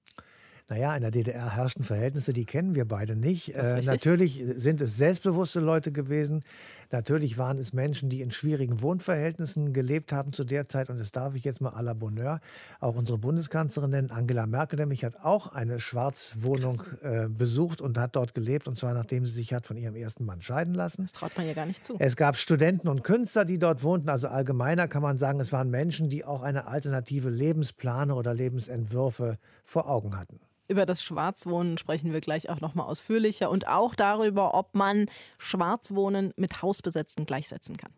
naja, 0.68 0.96
in 0.96 1.02
der 1.02 1.10
DDR 1.10 1.54
herrschten 1.56 1.84
Verhältnisse, 1.84 2.32
die 2.32 2.46
kennen 2.46 2.74
wir 2.74 2.86
beide 2.86 3.16
nicht. 3.16 3.54
Äh, 3.54 3.82
natürlich 3.82 4.42
sind 4.56 4.80
es 4.80 4.96
selbstbewusste 4.96 5.60
Leute 5.60 5.92
gewesen. 5.92 6.42
Natürlich 6.90 7.36
waren 7.36 7.58
es 7.58 7.74
Menschen, 7.74 8.08
die 8.08 8.22
in 8.22 8.30
schwierigen 8.30 8.80
Wohnverhältnissen 8.80 9.74
gelebt 9.74 10.10
haben 10.10 10.32
zu 10.32 10.42
der 10.44 10.66
Zeit. 10.66 10.88
Und 10.88 10.98
das 10.98 11.12
darf 11.12 11.34
ich 11.34 11.44
jetzt 11.44 11.60
mal 11.60 11.74
à 11.74 11.82
la 11.82 11.92
Bonheur 11.92 12.40
auch 12.80 12.96
unsere 12.96 13.18
Bundeskanzlerin 13.18 13.90
nennen. 13.90 14.10
Angela 14.10 14.46
Merkel 14.46 14.78
nämlich 14.78 15.04
hat 15.04 15.16
auch 15.22 15.48
eine 15.48 15.80
Schwarzwohnung 15.80 16.82
äh, 17.02 17.28
besucht 17.28 17.82
und 17.82 17.98
hat 17.98 18.16
dort 18.16 18.34
gelebt. 18.34 18.66
Und 18.66 18.78
zwar 18.78 18.94
nachdem 18.94 19.26
sie 19.26 19.32
sich 19.32 19.52
hat 19.52 19.66
von 19.66 19.76
ihrem 19.76 19.96
ersten 19.96 20.24
Mann 20.24 20.40
scheiden 20.40 20.72
lassen. 20.72 21.02
Das 21.02 21.12
traut 21.12 21.36
man 21.36 21.46
ja 21.46 21.52
gar 21.52 21.66
nicht 21.66 21.84
zu. 21.84 21.96
Es 21.98 22.16
gab 22.16 22.38
Studenten 22.38 22.88
und 22.88 23.04
Künstler, 23.04 23.44
die 23.44 23.58
dort 23.58 23.82
wohnten. 23.82 24.08
Also 24.08 24.28
allgemeiner 24.28 24.88
kann 24.88 25.02
man 25.02 25.18
sagen, 25.18 25.40
es 25.40 25.52
waren 25.52 25.68
Menschen, 25.68 26.08
die 26.08 26.24
auch 26.24 26.42
eine 26.42 26.68
alternative 26.68 27.28
Lebensplane 27.28 28.14
oder 28.14 28.32
Lebensentwürfe 28.32 29.36
vor 29.62 29.90
Augen 29.90 30.16
hatten. 30.16 30.40
Über 30.66 30.86
das 30.86 31.02
Schwarzwohnen 31.02 31.76
sprechen 31.76 32.12
wir 32.12 32.20
gleich 32.20 32.48
auch 32.48 32.60
noch 32.60 32.74
mal 32.74 32.84
ausführlicher 32.84 33.50
und 33.50 33.68
auch 33.68 33.94
darüber, 33.94 34.54
ob 34.54 34.74
man 34.74 35.10
Schwarzwohnen 35.38 36.32
mit 36.36 36.62
Hausbesetzen 36.62 37.26
gleichsetzen 37.26 37.76
kann. 37.76 37.92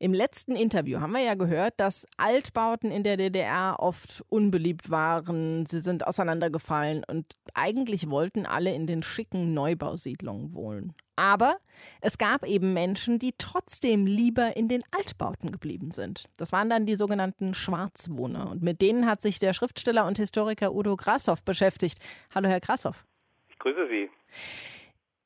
Im 0.00 0.14
letzten 0.14 0.54
Interview 0.54 1.00
haben 1.00 1.12
wir 1.12 1.22
ja 1.22 1.34
gehört, 1.34 1.74
dass 1.78 2.06
Altbauten 2.16 2.92
in 2.92 3.02
der 3.02 3.16
DDR 3.16 3.76
oft 3.80 4.24
unbeliebt 4.28 4.90
waren, 4.90 5.66
sie 5.66 5.80
sind 5.80 6.06
auseinandergefallen 6.06 7.02
und 7.08 7.26
eigentlich 7.54 8.08
wollten 8.08 8.46
alle 8.46 8.72
in 8.72 8.86
den 8.86 9.02
schicken 9.02 9.54
Neubausiedlungen 9.54 10.54
wohnen. 10.54 10.94
Aber 11.16 11.56
es 12.00 12.16
gab 12.16 12.46
eben 12.46 12.72
Menschen, 12.74 13.18
die 13.18 13.34
trotzdem 13.38 14.06
lieber 14.06 14.56
in 14.56 14.68
den 14.68 14.84
Altbauten 14.96 15.50
geblieben 15.50 15.90
sind. 15.90 16.26
Das 16.36 16.52
waren 16.52 16.70
dann 16.70 16.86
die 16.86 16.94
sogenannten 16.94 17.54
Schwarzwohner. 17.54 18.48
Und 18.50 18.62
mit 18.62 18.80
denen 18.80 19.04
hat 19.04 19.20
sich 19.20 19.40
der 19.40 19.52
Schriftsteller 19.52 20.06
und 20.06 20.18
Historiker 20.18 20.72
Udo 20.72 20.94
Grassoff 20.94 21.42
beschäftigt. 21.42 21.98
Hallo, 22.32 22.48
Herr 22.48 22.60
Grassoff. 22.60 23.04
Ich 23.48 23.58
grüße 23.58 23.88
Sie. 23.90 24.08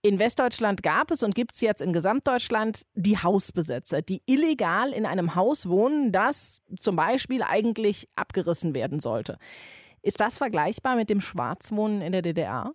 In 0.05 0.19
Westdeutschland 0.19 0.83
gab 0.83 1.13
es 1.13 1.23
und 1.23 1.37
gibt 1.37 1.53
es 1.53 1.61
jetzt 1.61 1.81
in 1.81 1.93
Gesamtdeutschland 1.93 2.83
die 2.95 3.19
Hausbesetzer, 3.19 4.03
die 4.03 4.21
illegal 4.27 4.93
in 4.93 5.07
einem 5.07 5.37
Haus 5.37 5.69
wohnen, 5.69 6.11
das 6.11 6.61
zum 6.77 6.97
Beispiel 6.97 7.45
eigentlich 7.49 8.09
abgerissen 8.17 8.75
werden 8.75 8.99
sollte. 8.99 9.39
Ist 10.03 10.21
das 10.21 10.39
vergleichbar 10.39 10.97
mit 10.97 11.09
dem 11.09 11.21
Schwarzwohnen 11.21 12.03
in 12.03 12.11
der 12.11 12.23
DDR? 12.23 12.73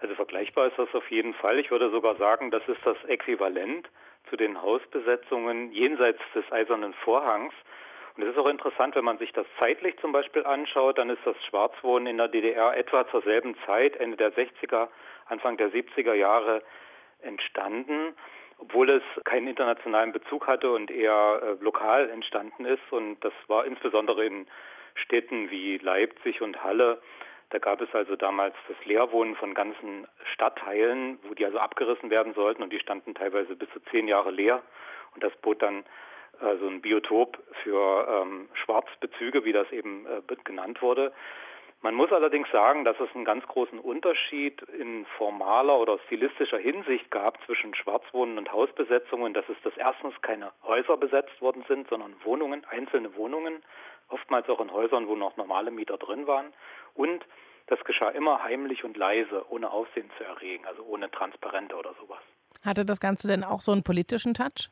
Also 0.00 0.14
vergleichbar 0.14 0.66
ist 0.66 0.78
das 0.78 0.92
auf 0.92 1.10
jeden 1.10 1.32
Fall. 1.32 1.58
Ich 1.58 1.70
würde 1.70 1.90
sogar 1.90 2.16
sagen, 2.16 2.50
das 2.50 2.62
ist 2.68 2.84
das 2.84 2.98
Äquivalent 3.08 3.88
zu 4.28 4.36
den 4.36 4.60
Hausbesetzungen 4.60 5.72
jenseits 5.72 6.20
des 6.34 6.44
Eisernen 6.52 6.92
Vorhangs. 6.92 7.54
Und 8.16 8.24
es 8.24 8.30
ist 8.30 8.38
auch 8.38 8.48
interessant, 8.48 8.94
wenn 8.94 9.04
man 9.04 9.18
sich 9.18 9.32
das 9.32 9.46
zeitlich 9.58 9.96
zum 10.00 10.12
Beispiel 10.12 10.44
anschaut, 10.44 10.98
dann 10.98 11.08
ist 11.08 11.24
das 11.24 11.36
Schwarzwohnen 11.44 12.06
in 12.06 12.18
der 12.18 12.28
DDR 12.28 12.76
etwa 12.76 13.08
zur 13.08 13.22
selben 13.22 13.56
Zeit, 13.64 13.96
Ende 13.96 14.16
der 14.16 14.32
60er, 14.34 14.88
Anfang 15.26 15.56
der 15.56 15.70
70er 15.70 16.12
Jahre 16.12 16.62
entstanden, 17.22 18.14
obwohl 18.58 18.90
es 18.90 19.02
keinen 19.24 19.48
internationalen 19.48 20.12
Bezug 20.12 20.46
hatte 20.46 20.70
und 20.70 20.90
eher 20.90 21.40
äh, 21.42 21.64
lokal 21.64 22.10
entstanden 22.10 22.66
ist. 22.66 22.92
Und 22.92 23.18
das 23.24 23.32
war 23.46 23.64
insbesondere 23.64 24.24
in 24.24 24.46
Städten 24.94 25.50
wie 25.50 25.78
Leipzig 25.78 26.42
und 26.42 26.62
Halle. 26.62 27.00
Da 27.50 27.58
gab 27.58 27.80
es 27.80 27.94
also 27.94 28.16
damals 28.16 28.54
das 28.68 28.76
Leerwohnen 28.84 29.36
von 29.36 29.54
ganzen 29.54 30.06
Stadtteilen, 30.32 31.18
wo 31.22 31.34
die 31.34 31.44
also 31.44 31.58
abgerissen 31.58 32.10
werden 32.10 32.34
sollten 32.34 32.62
und 32.62 32.72
die 32.72 32.80
standen 32.80 33.14
teilweise 33.14 33.56
bis 33.56 33.70
zu 33.70 33.80
zehn 33.90 34.06
Jahre 34.06 34.30
leer. 34.30 34.62
Und 35.14 35.22
das 35.24 35.34
bot 35.36 35.62
dann 35.62 35.84
äh, 36.42 36.56
so 36.58 36.68
ein 36.68 36.80
Biotop 36.80 37.38
für 37.62 38.06
ähm, 38.08 38.48
Schwarzbezüge, 38.54 39.44
wie 39.44 39.52
das 39.52 39.70
eben 39.70 40.06
äh, 40.06 40.36
genannt 40.44 40.82
wurde. 40.82 41.12
Man 41.82 41.96
muss 41.96 42.12
allerdings 42.12 42.48
sagen, 42.52 42.84
dass 42.84 42.98
es 43.00 43.12
einen 43.12 43.24
ganz 43.24 43.44
großen 43.46 43.80
Unterschied 43.80 44.62
in 44.78 45.04
formaler 45.18 45.80
oder 45.80 45.98
stilistischer 46.06 46.58
Hinsicht 46.58 47.10
gab 47.10 47.44
zwischen 47.44 47.74
Schwarzwohnen 47.74 48.38
und 48.38 48.52
Hausbesetzungen, 48.52 49.34
dass 49.34 49.48
es 49.48 49.56
das 49.64 49.76
erstens 49.76 50.14
keine 50.22 50.52
Häuser 50.62 50.96
besetzt 50.96 51.40
worden 51.40 51.64
sind, 51.66 51.88
sondern 51.88 52.14
Wohnungen, 52.22 52.64
einzelne 52.70 53.16
Wohnungen, 53.16 53.64
oftmals 54.08 54.48
auch 54.48 54.60
in 54.60 54.70
Häusern, 54.70 55.08
wo 55.08 55.16
noch 55.16 55.36
normale 55.36 55.72
Mieter 55.72 55.98
drin 55.98 56.28
waren. 56.28 56.52
Und 56.94 57.24
das 57.66 57.82
geschah 57.84 58.10
immer 58.10 58.44
heimlich 58.44 58.84
und 58.84 58.96
leise, 58.96 59.44
ohne 59.50 59.70
Aufsehen 59.70 60.10
zu 60.18 60.24
erregen, 60.24 60.64
also 60.66 60.84
ohne 60.84 61.10
Transparente 61.10 61.74
oder 61.74 61.94
sowas. 62.00 62.20
Hatte 62.64 62.84
das 62.84 63.00
Ganze 63.00 63.26
denn 63.26 63.42
auch 63.42 63.60
so 63.60 63.72
einen 63.72 63.82
politischen 63.82 64.34
Touch? 64.34 64.70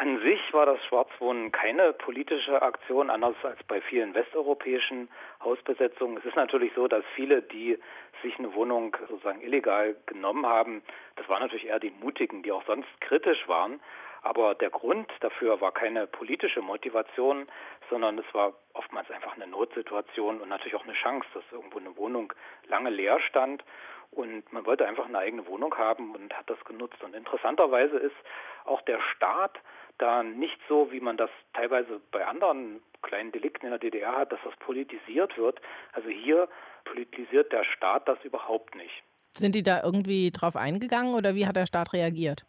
An 0.00 0.20
sich 0.22 0.40
war 0.52 0.64
das 0.64 0.78
Schwarzwohnen 0.84 1.50
keine 1.50 1.92
politische 1.92 2.62
Aktion, 2.62 3.10
anders 3.10 3.34
als 3.42 3.60
bei 3.64 3.80
vielen 3.80 4.14
westeuropäischen 4.14 5.08
Hausbesetzungen. 5.42 6.18
Es 6.18 6.24
ist 6.24 6.36
natürlich 6.36 6.72
so, 6.76 6.86
dass 6.86 7.02
viele, 7.16 7.42
die 7.42 7.76
sich 8.22 8.38
eine 8.38 8.54
Wohnung 8.54 8.96
sozusagen 9.08 9.40
illegal 9.40 9.96
genommen 10.06 10.46
haben, 10.46 10.82
das 11.16 11.28
waren 11.28 11.42
natürlich 11.42 11.66
eher 11.66 11.80
die 11.80 11.90
Mutigen, 11.90 12.44
die 12.44 12.52
auch 12.52 12.64
sonst 12.64 12.88
kritisch 13.00 13.48
waren. 13.48 13.80
Aber 14.22 14.54
der 14.54 14.70
Grund 14.70 15.10
dafür 15.20 15.60
war 15.60 15.72
keine 15.72 16.06
politische 16.06 16.60
Motivation, 16.60 17.46
sondern 17.90 18.18
es 18.18 18.34
war 18.34 18.54
oftmals 18.74 19.10
einfach 19.10 19.34
eine 19.34 19.46
Notsituation 19.46 20.40
und 20.40 20.48
natürlich 20.48 20.74
auch 20.74 20.84
eine 20.84 20.94
Chance, 20.94 21.26
dass 21.34 21.44
irgendwo 21.52 21.78
eine 21.78 21.96
Wohnung 21.96 22.32
lange 22.66 22.90
leer 22.90 23.20
stand 23.20 23.64
und 24.10 24.50
man 24.52 24.64
wollte 24.66 24.86
einfach 24.86 25.06
eine 25.06 25.18
eigene 25.18 25.46
Wohnung 25.46 25.76
haben 25.76 26.14
und 26.14 26.32
hat 26.34 26.48
das 26.48 26.62
genutzt. 26.64 27.02
Und 27.02 27.14
interessanterweise 27.14 27.98
ist 27.98 28.16
auch 28.64 28.80
der 28.82 29.00
Staat 29.14 29.58
da 29.98 30.22
nicht 30.22 30.58
so, 30.68 30.90
wie 30.92 31.00
man 31.00 31.16
das 31.16 31.30
teilweise 31.52 32.00
bei 32.10 32.26
anderen 32.26 32.80
kleinen 33.02 33.32
Delikten 33.32 33.66
in 33.66 33.70
der 33.70 33.78
DDR 33.78 34.16
hat, 34.16 34.32
dass 34.32 34.40
das 34.44 34.56
politisiert 34.56 35.36
wird. 35.36 35.60
Also 35.92 36.08
hier 36.08 36.48
politisiert 36.84 37.52
der 37.52 37.64
Staat 37.64 38.08
das 38.08 38.18
überhaupt 38.24 38.74
nicht. 38.74 39.02
Sind 39.36 39.54
die 39.54 39.62
da 39.62 39.82
irgendwie 39.82 40.30
drauf 40.30 40.56
eingegangen 40.56 41.14
oder 41.14 41.34
wie 41.34 41.46
hat 41.46 41.56
der 41.56 41.66
Staat 41.66 41.92
reagiert? 41.92 42.44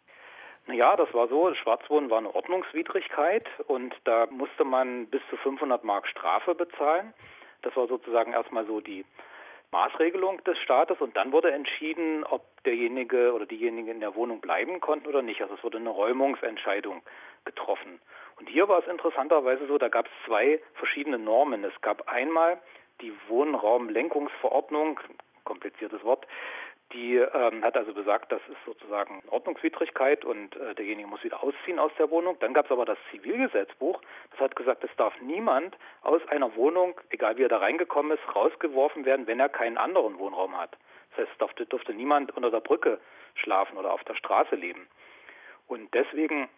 Naja, 0.66 0.96
das 0.96 1.12
war 1.14 1.28
so, 1.28 1.52
Schwarzwohnen 1.54 2.10
war 2.10 2.18
eine 2.18 2.34
Ordnungswidrigkeit 2.34 3.46
und 3.66 3.94
da 4.04 4.26
musste 4.30 4.64
man 4.64 5.06
bis 5.06 5.22
zu 5.30 5.36
500 5.36 5.82
Mark 5.84 6.06
Strafe 6.06 6.54
bezahlen. 6.54 7.12
Das 7.62 7.74
war 7.76 7.88
sozusagen 7.88 8.32
erstmal 8.32 8.66
so 8.66 8.80
die 8.80 9.04
Maßregelung 9.72 10.42
des 10.44 10.58
Staates 10.58 11.00
und 11.00 11.16
dann 11.16 11.32
wurde 11.32 11.52
entschieden, 11.52 12.24
ob 12.24 12.42
derjenige 12.64 13.32
oder 13.32 13.46
diejenige 13.46 13.90
in 13.90 14.00
der 14.00 14.14
Wohnung 14.14 14.40
bleiben 14.40 14.80
konnten 14.80 15.06
oder 15.06 15.22
nicht. 15.22 15.40
Also 15.42 15.54
es 15.54 15.64
wurde 15.64 15.78
eine 15.78 15.90
Räumungsentscheidung 15.90 17.02
getroffen. 17.44 18.00
Und 18.38 18.48
hier 18.48 18.68
war 18.68 18.80
es 18.80 18.86
interessanterweise 18.86 19.66
so, 19.66 19.78
da 19.78 19.88
gab 19.88 20.06
es 20.06 20.12
zwei 20.26 20.60
verschiedene 20.74 21.18
Normen. 21.18 21.62
Es 21.64 21.78
gab 21.82 22.08
einmal 22.08 22.60
die 23.00 23.12
Wohnraumlenkungsverordnung, 23.28 24.98
kompliziertes 25.44 26.02
Wort, 26.04 26.26
die 26.92 27.16
ähm, 27.16 27.62
hat 27.64 27.76
also 27.76 27.94
besagt, 27.94 28.32
das 28.32 28.40
ist 28.48 28.58
sozusagen 28.64 29.22
Ordnungswidrigkeit 29.28 30.24
und 30.24 30.56
äh, 30.56 30.74
derjenige 30.74 31.08
muss 31.08 31.22
wieder 31.22 31.42
ausziehen 31.42 31.78
aus 31.78 31.92
der 31.98 32.10
Wohnung. 32.10 32.36
Dann 32.40 32.52
gab 32.52 32.66
es 32.66 32.72
aber 32.72 32.84
das 32.84 32.98
Zivilgesetzbuch, 33.10 34.00
das 34.32 34.40
hat 34.40 34.56
gesagt, 34.56 34.82
es 34.84 34.94
darf 34.96 35.14
niemand 35.20 35.76
aus 36.02 36.26
einer 36.28 36.54
Wohnung, 36.56 37.00
egal 37.10 37.36
wie 37.36 37.44
er 37.44 37.48
da 37.48 37.58
reingekommen 37.58 38.12
ist, 38.12 38.36
rausgeworfen 38.36 39.04
werden, 39.04 39.26
wenn 39.26 39.40
er 39.40 39.48
keinen 39.48 39.78
anderen 39.78 40.18
Wohnraum 40.18 40.56
hat. 40.58 40.76
Das 41.10 41.20
heißt, 41.20 41.32
es 41.32 41.38
durfte, 41.38 41.66
durfte 41.66 41.94
niemand 41.94 42.36
unter 42.36 42.50
der 42.50 42.60
Brücke 42.60 43.00
schlafen 43.34 43.78
oder 43.78 43.92
auf 43.92 44.04
der 44.04 44.14
Straße 44.14 44.56
leben. 44.56 44.88
Und 45.66 45.92
deswegen 45.94 46.48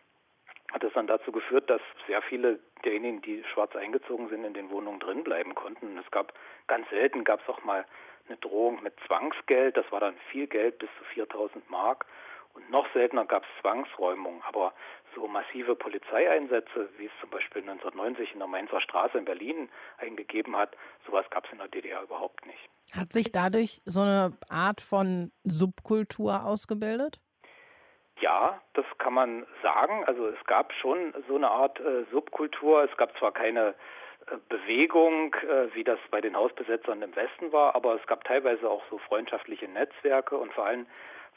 hat 0.72 0.82
es 0.84 0.92
dann 0.94 1.06
dazu 1.06 1.32
geführt, 1.32 1.68
dass 1.68 1.82
sehr 2.06 2.22
viele 2.22 2.58
derjenigen, 2.84 3.20
die 3.20 3.44
schwarz 3.52 3.76
eingezogen 3.76 4.28
sind, 4.28 4.44
in 4.44 4.54
den 4.54 4.70
Wohnungen 4.70 5.00
drin 5.00 5.22
bleiben 5.22 5.54
konnten. 5.54 5.86
Und 5.86 5.98
es 5.98 6.10
gab 6.10 6.32
ganz 6.66 6.88
selten 6.88 7.24
gab 7.24 7.40
es 7.42 7.48
auch 7.48 7.62
mal 7.64 7.84
eine 8.32 8.40
Drohung 8.40 8.82
mit 8.82 8.94
Zwangsgeld. 9.06 9.76
Das 9.76 9.90
war 9.92 10.00
dann 10.00 10.16
viel 10.30 10.46
Geld, 10.46 10.78
bis 10.78 10.88
zu 10.98 11.04
4000 11.14 11.68
Mark. 11.70 12.06
Und 12.54 12.70
noch 12.70 12.86
seltener 12.92 13.24
gab 13.24 13.44
es 13.44 13.60
Zwangsräumung. 13.60 14.42
Aber 14.46 14.72
so 15.14 15.26
massive 15.26 15.74
Polizeieinsätze, 15.74 16.88
wie 16.96 17.06
es 17.06 17.12
zum 17.20 17.30
Beispiel 17.30 17.62
1990 17.62 18.32
in 18.32 18.38
der 18.38 18.48
Mainzer 18.48 18.80
Straße 18.80 19.18
in 19.18 19.24
Berlin 19.24 19.68
eingegeben 19.98 20.56
hat, 20.56 20.76
sowas 21.06 21.26
gab 21.30 21.46
es 21.46 21.52
in 21.52 21.58
der 21.58 21.68
DDR 21.68 22.02
überhaupt 22.02 22.44
nicht. 22.46 22.70
Hat 22.92 23.12
sich 23.12 23.32
dadurch 23.32 23.80
so 23.84 24.00
eine 24.00 24.32
Art 24.48 24.80
von 24.80 25.32
Subkultur 25.44 26.44
ausgebildet? 26.44 27.20
Ja, 28.20 28.60
das 28.74 28.86
kann 28.98 29.14
man 29.14 29.46
sagen. 29.62 30.04
Also 30.04 30.28
es 30.28 30.44
gab 30.46 30.72
schon 30.74 31.12
so 31.28 31.36
eine 31.36 31.50
Art 31.50 31.80
äh, 31.80 32.04
Subkultur. 32.10 32.84
Es 32.84 32.96
gab 32.96 33.16
zwar 33.18 33.32
keine 33.32 33.74
Bewegung, 34.48 35.34
äh, 35.34 35.74
wie 35.74 35.84
das 35.84 35.98
bei 36.10 36.20
den 36.20 36.36
Hausbesetzern 36.36 37.02
im 37.02 37.14
Westen 37.16 37.52
war, 37.52 37.74
aber 37.74 37.96
es 37.96 38.06
gab 38.06 38.24
teilweise 38.24 38.68
auch 38.68 38.82
so 38.90 38.98
freundschaftliche 38.98 39.68
Netzwerke 39.68 40.36
und 40.36 40.52
vor 40.52 40.66
allem 40.66 40.86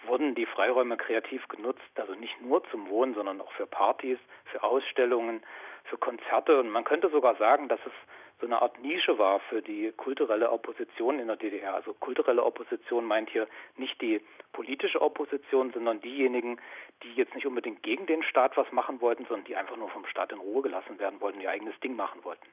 wurden 0.05 0.35
die 0.35 0.45
Freiräume 0.45 0.97
kreativ 0.97 1.47
genutzt, 1.47 1.81
also 1.95 2.13
nicht 2.13 2.39
nur 2.41 2.63
zum 2.69 2.89
Wohnen, 2.89 3.15
sondern 3.15 3.41
auch 3.41 3.51
für 3.53 3.65
Partys, 3.65 4.19
für 4.45 4.61
Ausstellungen, 4.63 5.41
für 5.85 5.97
Konzerte 5.97 6.59
und 6.59 6.69
man 6.69 6.83
könnte 6.83 7.09
sogar 7.09 7.35
sagen, 7.35 7.67
dass 7.67 7.79
es 7.85 7.93
so 8.39 8.47
eine 8.47 8.61
Art 8.61 8.79
Nische 8.79 9.17
war 9.17 9.39
für 9.39 9.61
die 9.61 9.93
kulturelle 9.95 10.51
Opposition 10.51 11.19
in 11.19 11.27
der 11.27 11.37
DDR. 11.37 11.73
Also 11.73 11.93
kulturelle 11.93 12.43
Opposition 12.43 13.05
meint 13.05 13.29
hier 13.29 13.47
nicht 13.77 13.99
die 14.01 14.21
politische 14.51 15.01
Opposition, 15.01 15.71
sondern 15.71 16.01
diejenigen, 16.01 16.59
die 17.03 17.13
jetzt 17.13 17.33
nicht 17.33 17.47
unbedingt 17.47 17.81
gegen 17.83 18.05
den 18.07 18.23
Staat 18.23 18.57
was 18.57 18.69
machen 18.71 18.99
wollten, 18.99 19.25
sondern 19.25 19.45
die 19.45 19.55
einfach 19.55 19.77
nur 19.77 19.89
vom 19.89 20.05
Staat 20.05 20.33
in 20.33 20.39
Ruhe 20.39 20.61
gelassen 20.63 20.99
werden 20.99 21.21
wollten, 21.21 21.39
ihr 21.39 21.49
eigenes 21.49 21.79
Ding 21.79 21.95
machen 21.95 22.23
wollten. 22.23 22.45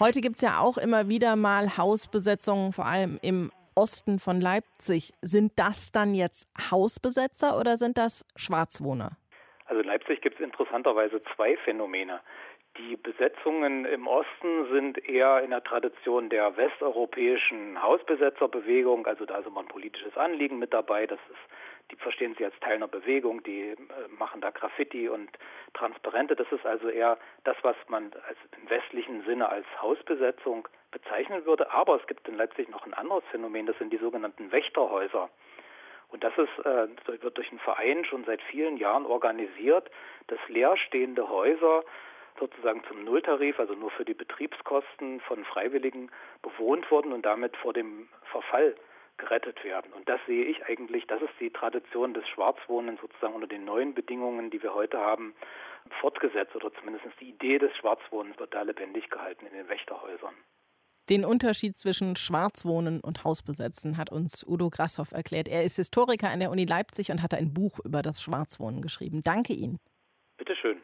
Heute 0.00 0.20
gibt 0.20 0.36
es 0.36 0.42
ja 0.42 0.58
auch 0.58 0.76
immer 0.76 1.08
wieder 1.08 1.36
mal 1.36 1.76
Hausbesetzungen, 1.78 2.72
vor 2.72 2.84
allem 2.84 3.16
im 3.22 3.52
Osten 3.76 4.18
von 4.18 4.40
Leipzig. 4.40 5.12
Sind 5.22 5.52
das 5.54 5.92
dann 5.92 6.14
jetzt 6.14 6.48
Hausbesetzer 6.72 7.56
oder 7.60 7.76
sind 7.76 7.96
das 7.96 8.26
Schwarzwohner? 8.34 9.12
Also 9.66 9.82
in 9.82 9.86
Leipzig 9.86 10.20
gibt 10.20 10.40
es 10.40 10.44
interessanterweise 10.44 11.22
zwei 11.36 11.56
Phänomene. 11.58 12.20
Die 12.76 12.96
Besetzungen 12.96 13.84
im 13.84 14.08
Osten 14.08 14.68
sind 14.72 14.98
eher 15.08 15.44
in 15.44 15.50
der 15.50 15.62
Tradition 15.62 16.28
der 16.28 16.56
westeuropäischen 16.56 17.80
Hausbesetzerbewegung, 17.80 19.06
also 19.06 19.24
da 19.24 19.38
ist 19.38 19.46
immer 19.46 19.60
ein 19.60 19.68
politisches 19.68 20.16
Anliegen 20.16 20.58
mit 20.58 20.74
dabei. 20.74 21.06
Das 21.06 21.20
ist 21.30 21.38
die 21.90 21.96
verstehen 21.96 22.34
sich 22.34 22.44
als 22.44 22.58
Teil 22.60 22.74
einer 22.74 22.88
Bewegung, 22.88 23.42
die 23.42 23.70
äh, 23.70 23.76
machen 24.18 24.40
da 24.40 24.50
Graffiti 24.50 25.08
und 25.08 25.30
Transparente. 25.74 26.34
Das 26.36 26.50
ist 26.50 26.64
also 26.64 26.88
eher 26.88 27.18
das, 27.44 27.56
was 27.62 27.76
man 27.88 28.12
als 28.26 28.38
im 28.56 28.70
westlichen 28.70 29.24
Sinne 29.24 29.48
als 29.48 29.66
Hausbesetzung 29.80 30.68
bezeichnen 30.90 31.44
würde. 31.44 31.70
Aber 31.70 32.00
es 32.00 32.06
gibt 32.06 32.26
in 32.28 32.36
Leipzig 32.36 32.68
noch 32.70 32.86
ein 32.86 32.94
anderes 32.94 33.24
Phänomen, 33.30 33.66
das 33.66 33.78
sind 33.78 33.92
die 33.92 33.98
sogenannten 33.98 34.50
Wächterhäuser. 34.50 35.28
Und 36.08 36.22
das 36.22 36.32
ist, 36.38 36.64
äh, 36.64 36.88
wird 37.22 37.36
durch 37.36 37.50
einen 37.50 37.58
Verein 37.58 38.04
schon 38.04 38.24
seit 38.24 38.40
vielen 38.42 38.76
Jahren 38.76 39.04
organisiert, 39.04 39.90
dass 40.28 40.38
leerstehende 40.48 41.28
Häuser 41.28 41.84
sozusagen 42.38 42.82
zum 42.84 43.04
Nulltarif, 43.04 43.58
also 43.58 43.74
nur 43.74 43.90
für 43.90 44.04
die 44.04 44.14
Betriebskosten 44.14 45.20
von 45.20 45.44
Freiwilligen 45.44 46.10
bewohnt 46.42 46.90
wurden 46.90 47.12
und 47.12 47.24
damit 47.24 47.56
vor 47.56 47.72
dem 47.72 48.08
Verfall 48.30 48.74
gerettet 49.16 49.62
werden. 49.64 49.92
Und 49.92 50.08
das 50.08 50.20
sehe 50.26 50.44
ich 50.44 50.64
eigentlich, 50.66 51.06
das 51.06 51.22
ist 51.22 51.32
die 51.40 51.50
Tradition 51.50 52.14
des 52.14 52.26
Schwarzwohnens 52.28 53.00
sozusagen 53.00 53.34
unter 53.34 53.46
den 53.46 53.64
neuen 53.64 53.94
Bedingungen, 53.94 54.50
die 54.50 54.62
wir 54.62 54.74
heute 54.74 54.98
haben, 54.98 55.34
fortgesetzt 56.00 56.54
oder 56.56 56.72
zumindest 56.74 57.04
die 57.20 57.30
Idee 57.30 57.58
des 57.58 57.74
Schwarzwohnens 57.76 58.38
wird 58.38 58.54
da 58.54 58.62
lebendig 58.62 59.10
gehalten 59.10 59.46
in 59.46 59.52
den 59.52 59.68
Wächterhäusern. 59.68 60.34
Den 61.10 61.26
Unterschied 61.26 61.76
zwischen 61.76 62.16
Schwarzwohnen 62.16 63.00
und 63.00 63.24
Hausbesetzen 63.24 63.98
hat 63.98 64.10
uns 64.10 64.42
Udo 64.46 64.70
Grashoff 64.70 65.12
erklärt. 65.12 65.48
Er 65.48 65.62
ist 65.62 65.76
Historiker 65.76 66.30
an 66.30 66.40
der 66.40 66.50
Uni 66.50 66.64
Leipzig 66.64 67.10
und 67.10 67.22
hat 67.22 67.34
ein 67.34 67.52
Buch 67.52 67.78
über 67.84 68.00
das 68.00 68.22
Schwarzwohnen 68.22 68.80
geschrieben. 68.80 69.20
Danke 69.22 69.52
Ihnen. 69.52 69.78
Bitteschön. 70.38 70.80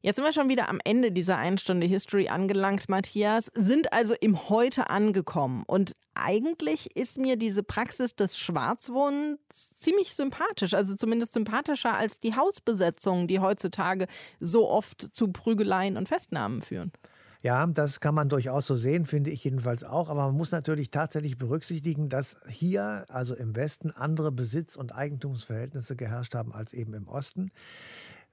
Jetzt 0.00 0.14
sind 0.14 0.24
wir 0.24 0.32
schon 0.32 0.48
wieder 0.48 0.68
am 0.68 0.78
Ende 0.84 1.10
dieser 1.10 1.38
Einstunde 1.38 1.84
History 1.84 2.28
angelangt, 2.28 2.88
Matthias, 2.88 3.50
sind 3.54 3.92
also 3.92 4.14
im 4.20 4.48
Heute 4.48 4.90
angekommen. 4.90 5.64
Und 5.66 5.92
eigentlich 6.14 6.94
ist 6.94 7.18
mir 7.18 7.36
diese 7.36 7.64
Praxis 7.64 8.14
des 8.14 8.38
Schwarzwohnens 8.38 9.40
ziemlich 9.74 10.14
sympathisch, 10.14 10.74
also 10.74 10.94
zumindest 10.94 11.32
sympathischer 11.32 11.96
als 11.96 12.20
die 12.20 12.36
Hausbesetzungen, 12.36 13.26
die 13.26 13.40
heutzutage 13.40 14.06
so 14.38 14.68
oft 14.68 15.00
zu 15.00 15.32
Prügeleien 15.32 15.96
und 15.96 16.06
Festnahmen 16.06 16.62
führen. 16.62 16.92
Ja, 17.40 17.64
das 17.66 18.00
kann 18.00 18.16
man 18.16 18.28
durchaus 18.28 18.66
so 18.66 18.74
sehen, 18.74 19.06
finde 19.06 19.30
ich 19.30 19.44
jedenfalls 19.44 19.84
auch. 19.84 20.08
Aber 20.08 20.26
man 20.26 20.36
muss 20.36 20.50
natürlich 20.50 20.90
tatsächlich 20.90 21.38
berücksichtigen, 21.38 22.08
dass 22.08 22.36
hier, 22.48 23.04
also 23.08 23.34
im 23.36 23.54
Westen, 23.54 23.92
andere 23.92 24.32
Besitz- 24.32 24.76
und 24.76 24.92
Eigentumsverhältnisse 24.92 25.94
geherrscht 25.94 26.34
haben 26.34 26.52
als 26.52 26.72
eben 26.72 26.94
im 26.94 27.06
Osten. 27.06 27.50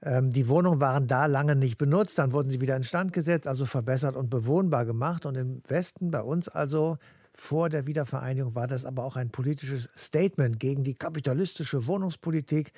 Ähm, 0.02 0.30
die 0.30 0.48
Wohnungen 0.48 0.80
waren 0.80 1.06
da 1.06 1.26
lange 1.26 1.56
nicht 1.56 1.78
benutzt, 1.78 2.18
dann 2.18 2.32
wurden 2.32 2.50
sie 2.50 2.60
wieder 2.60 2.76
instand 2.76 3.12
gesetzt, 3.12 3.46
also 3.46 3.64
verbessert 3.64 4.16
und 4.16 4.30
bewohnbar 4.30 4.84
gemacht. 4.84 5.26
Und 5.26 5.36
im 5.36 5.62
Westen 5.66 6.10
bei 6.10 6.20
uns 6.20 6.48
also 6.48 6.98
vor 7.36 7.68
der 7.68 7.86
Wiedervereinigung 7.86 8.54
war 8.54 8.66
das 8.66 8.84
aber 8.86 9.04
auch 9.04 9.16
ein 9.16 9.30
politisches 9.30 9.90
Statement 9.96 10.58
gegen 10.58 10.84
die 10.84 10.94
kapitalistische 10.94 11.86
Wohnungspolitik, 11.86 12.72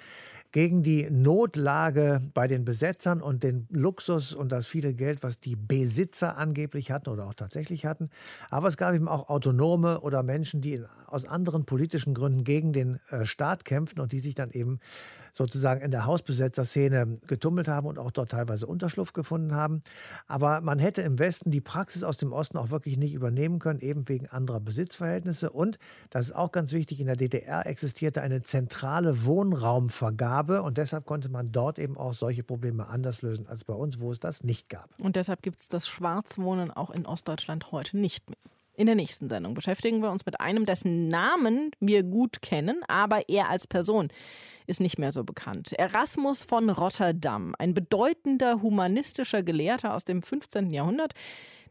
gegen 0.51 0.83
die 0.83 1.09
Notlage 1.09 2.21
bei 2.35 2.49
den 2.49 2.65
Besetzern 2.65 3.23
und 3.23 3.45
den 3.45 3.69
Luxus 3.71 4.35
und 4.35 4.51
das 4.51 4.67
viele 4.67 4.95
Geld, 4.95 5.23
was 5.23 5.39
die 5.39 5.55
Besitzer 5.55 6.37
angeblich 6.37 6.91
hatten 6.91 7.09
oder 7.09 7.27
auch 7.27 7.35
tatsächlich 7.35 7.87
hatten. 7.87 8.09
Aber 8.51 8.67
es 8.67 8.77
gab 8.77 8.95
eben 8.95 9.09
auch 9.09 9.29
Autonome 9.31 10.01
oder 10.01 10.25
Menschen, 10.25 10.61
die 10.61 10.83
aus 11.07 11.25
anderen 11.25 11.65
politischen 11.65 12.13
Gründen 12.13 12.43
gegen 12.43 12.73
den 12.73 12.99
äh, 13.11 13.27
Staat 13.27 13.65
kämpften 13.65 14.01
und 14.01 14.11
die 14.11 14.19
sich 14.19 14.35
dann 14.35 14.51
eben 14.51 14.81
sozusagen 15.33 15.81
in 15.81 15.91
der 15.91 16.05
Hausbesetzerszene 16.05 17.19
getummelt 17.27 17.69
haben 17.69 17.87
und 17.87 17.99
auch 17.99 18.11
dort 18.11 18.33
teilweise 18.33 18.67
Unterschlupf 18.67 19.13
gefunden 19.13 19.55
haben. 19.55 19.83
Aber 20.27 20.61
man 20.61 20.79
hätte 20.79 21.03
im 21.03 21.19
Westen 21.19 21.51
die 21.51 21.61
Praxis 21.61 22.03
aus 22.03 22.17
dem 22.17 22.33
Osten 22.33 22.59
auch 22.59 22.71
wirklich 22.71 22.99
nicht 22.99 23.15
übernehmen 23.15 23.59
können, 23.59 23.81
eben 23.81 24.09
wegen 24.09 24.27
anderer 24.49 24.61
Besitzverhältnisse. 24.61 25.51
Und, 25.51 25.79
das 26.11 26.27
ist 26.27 26.33
auch 26.35 26.53
ganz 26.53 26.73
wichtig, 26.73 27.01
in 27.01 27.07
der 27.07 27.17
DDR 27.17 27.67
existierte 27.67 28.23
eine 28.23 28.43
zentrale 28.43 29.25
Wohnraumvergabe 29.25 30.63
und 30.63 30.79
deshalb 30.79 31.05
konnte 31.05 31.29
man 31.29 31.53
dort 31.53 31.79
eben 31.79 31.97
auch 31.97 32.15
solche 32.15 32.43
Probleme 32.43 32.89
anders 32.89 33.23
lösen 33.23 33.47
als 33.47 33.65
bei 33.65 33.75
uns, 33.75 34.01
wo 34.01 34.11
es 34.13 34.19
das 34.19 34.43
nicht 34.43 34.69
gab. 34.69 34.89
Und 35.01 35.17
deshalb 35.17 35.43
gibt 35.43 35.61
es 35.61 35.69
das 35.69 35.87
Schwarzwohnen 35.87 36.71
auch 36.71 36.91
in 36.91 37.07
Ostdeutschland 37.07 37.73
heute 37.73 37.99
nicht 37.99 38.29
mehr. 38.29 38.39
In 38.75 38.87
der 38.87 38.95
nächsten 38.95 39.29
Sendung 39.29 39.55
beschäftigen 39.55 40.03
wir 40.03 40.11
uns 40.13 40.25
mit 40.25 40.41
einem, 40.41 40.65
dessen 40.65 41.09
Namen 41.09 41.73
wir 41.81 42.05
gut 42.05 42.43
kennen, 42.43 42.81
aber 42.87 43.29
er 43.29 43.51
als 43.51 43.67
Person 43.67 44.09
ist 44.69 44.81
nicht 44.81 45.01
mehr 45.01 45.11
so 45.11 45.25
bekannt. 45.25 45.73
Erasmus 45.73 46.45
von 46.45 46.71
Rotterdam, 46.71 47.57
ein 47.59 47.75
bedeutender 47.75 48.63
humanistischer 48.63 49.43
Gelehrter 49.43 49.95
aus 49.95 50.05
dem 50.05 50.23
15. 50.23 50.71
Jahrhundert, 50.71 51.15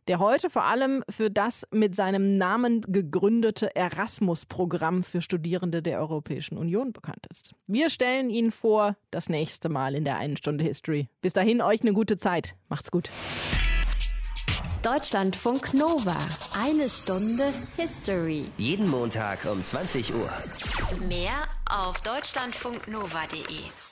der 0.08 0.20
heute 0.20 0.50
vor 0.50 0.64
allem 0.64 1.04
für 1.10 1.30
das 1.30 1.68
mit 1.72 1.96
seinem 1.96 2.38
Namen 2.38 2.82
gegründete 2.88 3.76
Erasmus-Programm 3.76 5.04
für 5.04 5.22
Studierende 5.22 5.82
der 5.82 6.00
Europäischen 6.00 6.58
Union 6.58 6.94
bekannt 6.94 7.26
ist. 7.30 7.54
Wir 7.68 7.90
stellen 7.90 8.30
ihn 8.30 8.52
vor 8.52 8.96
das 9.12 9.30
nächste 9.30 9.70
Mal 9.70 9.96
in 9.96 10.06
der 10.06 10.18
einen 10.18 10.38
Stunde 10.38 10.64
History. 10.64 11.10
Bis 11.22 11.34
dahin 11.34 11.62
euch 11.62 11.82
eine 11.82 11.94
gute 11.94 12.18
Zeit. 12.18 12.56
Macht's 12.70 12.92
gut. 12.92 13.10
Deutschlandfunk 14.84 15.74
Nova. 15.74 16.16
Eine 16.58 16.90
Stunde 16.90 17.52
History. 17.76 18.46
Jeden 18.58 18.88
Montag 18.88 19.46
um 19.46 19.62
20 19.62 20.14
Uhr. 20.14 20.30
Mehr 21.08 21.48
auf 21.70 22.00
deutschlandfunknova.de. 22.02 23.87